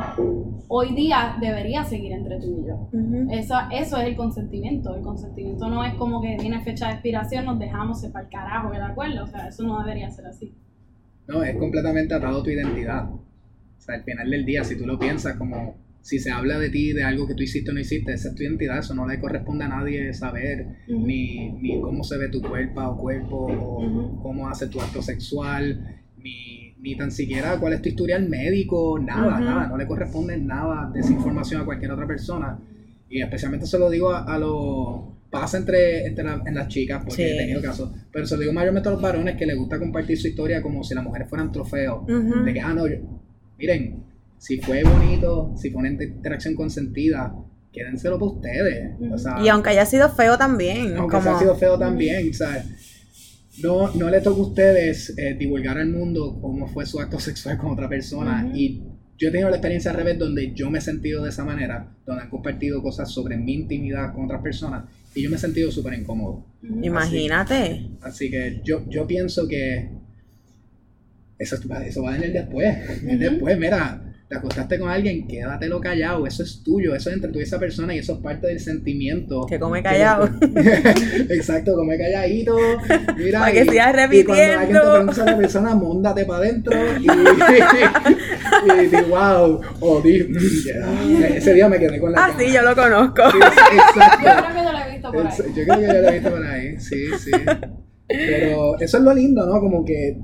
[0.69, 2.89] hoy día debería seguir entre tú y yo.
[3.33, 4.95] eso, eso es el consentimiento.
[4.95, 8.83] El consentimiento no es como que tiene fecha de expiración, nos dejamos separar carajo el
[8.83, 9.25] acuerdo.
[9.25, 10.55] O sea, eso no debería ser así.
[11.27, 13.11] No, es completamente atado a tu identidad.
[13.83, 16.71] O sea, al final del día, si tú lo piensas como si se habla de
[16.71, 19.09] ti, de algo que tú hiciste o no hiciste, esa es tu identidad, eso no
[19.09, 24.23] le corresponde a nadie saber ni, ni, cómo se ve tu cuerpo o cuerpo, o
[24.23, 29.41] cómo hace tu acto sexual, ni, ni, tan siquiera cuál es tu historial médico, nada,
[29.41, 32.61] nada, no le corresponde nada de esa información a cualquier otra persona.
[33.11, 35.13] Y especialmente se lo digo a, los...
[35.29, 38.89] Pasa entre, entre en las chicas, porque he tenido casos, pero se lo digo mayormente
[38.89, 42.07] a los varones que les gusta compartir su historia como si las mujeres fueran trofeos.
[42.07, 42.85] De que, ah, no,
[43.59, 44.05] miren,
[44.39, 47.35] si fue bonito, si fue una interacción consentida,
[47.73, 48.91] quédenselo para ustedes.
[49.43, 50.97] y aunque haya sido feo también.
[50.97, 52.65] Aunque haya sido feo también, ¿sabes?
[53.63, 57.59] No, no le toca a ustedes eh, divulgar al mundo cómo fue su acto sexual
[57.59, 58.51] con otra persona.
[58.55, 58.83] Y
[59.19, 61.95] yo he tenido la experiencia al revés donde yo me he sentido de esa manera,
[62.05, 64.85] donde han compartido cosas sobre mi intimidad con otras personas
[65.15, 66.45] y yo me he sentido súper incómodo.
[66.83, 67.91] Imagínate.
[68.01, 69.91] Así, que yo, yo pienso que
[71.43, 72.77] eso, eso va en el después.
[73.03, 77.39] Después, mira, te acostaste con alguien, quédatelo callado, eso es tuyo, eso es entre tú
[77.39, 79.45] y esa persona y eso es parte del sentimiento.
[79.47, 80.31] Que come callado.
[81.29, 82.57] Exacto, come calladito.
[83.19, 84.33] Mira, para que sigas repitiendo.
[84.33, 87.03] Y cuando alguien te pregunta a la persona, móndate para adentro y,
[88.83, 92.63] y, di wow, o di, mm, ese día me quedé con la Ah, sí, yo
[92.63, 93.23] lo conozco.
[93.23, 94.25] exacto.
[94.25, 95.37] Yo creo que yo lo he visto por ahí.
[95.55, 97.31] Yo creo que yo lo he visto por ahí, sí, sí.
[98.09, 99.61] Pero eso es lo lindo, ¿no?
[99.61, 100.17] Como que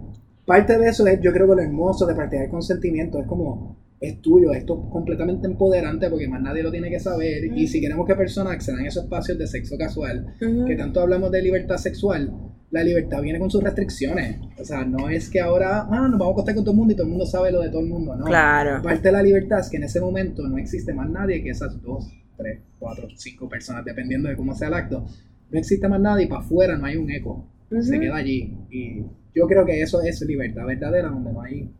[0.49, 4.23] parte de eso es, yo creo que lo hermoso de practicar consentimiento es como es
[4.23, 7.45] tuyo, esto es completamente empoderante porque más nadie lo tiene que saber.
[7.45, 11.31] Y si queremos que personas accedan a esos espacios de sexo casual, que tanto hablamos
[11.31, 12.33] de libertad sexual,
[12.71, 14.39] la libertad viene con sus restricciones.
[14.59, 16.93] O sea, no es que ahora, ah, nos vamos a acostar con todo el mundo
[16.93, 18.25] y todo el mundo sabe lo de todo el mundo, ¿no?
[18.25, 18.83] Claro.
[18.83, 21.81] Parte de la libertad es que en ese momento no existe más nadie que esas
[21.83, 25.05] dos, tres, cuatro, cinco personas, dependiendo de cómo sea el acto.
[25.51, 27.47] No existe más nadie y para afuera no hay un eco.
[27.71, 28.55] Se queda allí.
[28.71, 29.03] Y
[29.35, 31.71] yo creo que eso es libertad verdadera, donde no hay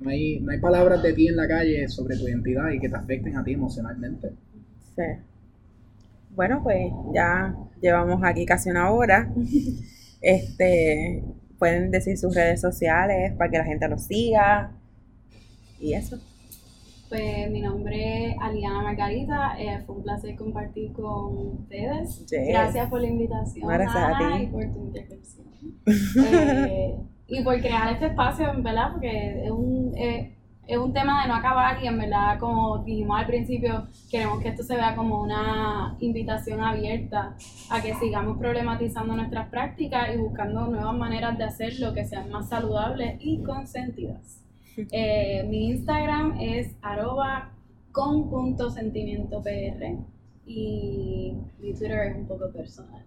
[0.00, 2.88] no hay, no hay palabras de ti en la calle sobre tu identidad y que
[2.88, 4.30] te afecten a ti emocionalmente.
[4.94, 5.02] Sí.
[6.34, 9.32] Bueno, pues ya llevamos aquí casi una hora.
[10.20, 11.22] Este,
[11.60, 14.72] pueden decir sus redes sociales para que la gente los siga
[15.78, 16.18] y eso.
[17.08, 22.26] Pues mi nombre es Aliana Margarita, eh, fue un placer compartir con ustedes.
[22.30, 24.42] Gracias por la invitación Gracias a ti.
[24.42, 25.46] y por tu intervención.
[25.86, 26.94] eh,
[27.28, 30.34] y por crear este espacio, en verdad, porque es un, eh,
[30.66, 34.48] es un tema de no acabar y en verdad, como dijimos al principio, queremos que
[34.48, 37.34] esto se vea como una invitación abierta
[37.70, 42.50] a que sigamos problematizando nuestras prácticas y buscando nuevas maneras de hacerlo que sean más
[42.50, 44.44] saludables y consentidas.
[44.92, 47.52] Eh, mi Instagram es arroba
[47.90, 49.96] con punto sentimiento PR
[50.46, 53.04] y mi Twitter es un poco personal.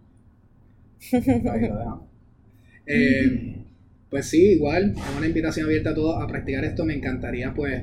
[2.87, 3.57] Eh,
[4.09, 6.83] pues sí, igual, es una invitación abierta a todos a practicar esto.
[6.83, 7.81] Me encantaría, pues,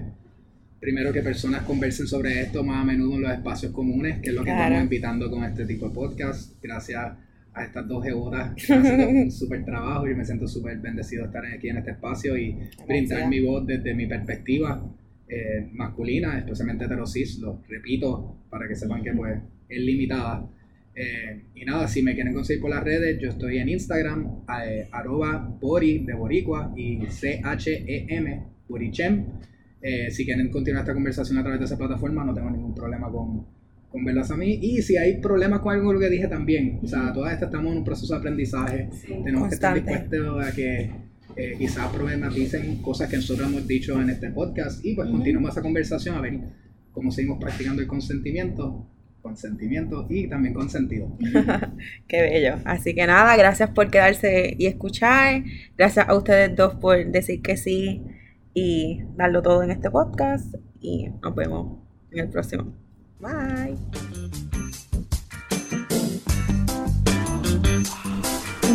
[0.80, 4.34] primero que personas conversen sobre esto más a menudo en los espacios comunes, que es
[4.34, 6.52] lo que estamos invitando con este tipo de podcast.
[6.60, 7.12] Gracias
[7.58, 11.26] a estas dos horas que han un súper trabajo y me siento súper bendecido de
[11.28, 12.56] estar aquí en este espacio y
[12.86, 14.82] brindar mi voz desde mi perspectiva
[15.28, 19.38] eh, masculina, especialmente heterosis, lo repito para que sepan que pues
[19.68, 20.48] es limitada.
[20.94, 24.88] Eh, y nada, si me quieren conseguir por las redes, yo estoy en Instagram, eh,
[24.90, 29.26] arroba bori de boricua y C-H-E-M, borichem.
[29.80, 33.10] Eh, si quieren continuar esta conversación a través de esa plataforma, no tengo ningún problema
[33.10, 33.46] con,
[33.90, 34.58] con verlas a mí.
[34.60, 37.78] Y si hay problemas con algo que dije también, o sea, todas estas estamos en
[37.78, 40.90] un proceso de aprendizaje, tenemos que estar dispuestos a que
[41.36, 41.90] eh, quizás
[42.34, 46.20] dicen cosas que nosotros hemos dicho en este podcast y pues continuamos esa conversación a
[46.20, 46.38] ver
[46.92, 48.86] cómo seguimos practicando el consentimiento
[49.22, 51.16] consentimiento y también consentido.
[52.08, 52.56] Qué bello.
[52.64, 55.44] Así que nada, gracias por quedarse y escuchar.
[55.76, 58.02] Gracias a ustedes dos por decir que sí
[58.54, 60.54] y darlo todo en este podcast.
[60.80, 61.78] Y nos vemos
[62.10, 62.87] en el próximo.
[63.20, 63.76] Bye.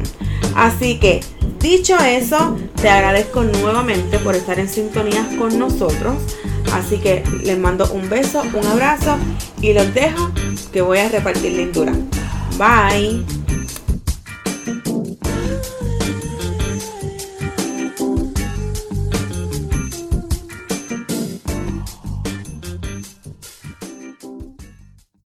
[0.56, 1.20] Así que,
[1.60, 6.16] dicho eso, te agradezco nuevamente por estar en sintonía con nosotros.
[6.74, 9.18] Así que les mando un beso, un abrazo
[9.62, 10.32] y los dejo
[10.72, 11.94] que voy a repartir lindura.
[12.64, 13.43] Bye.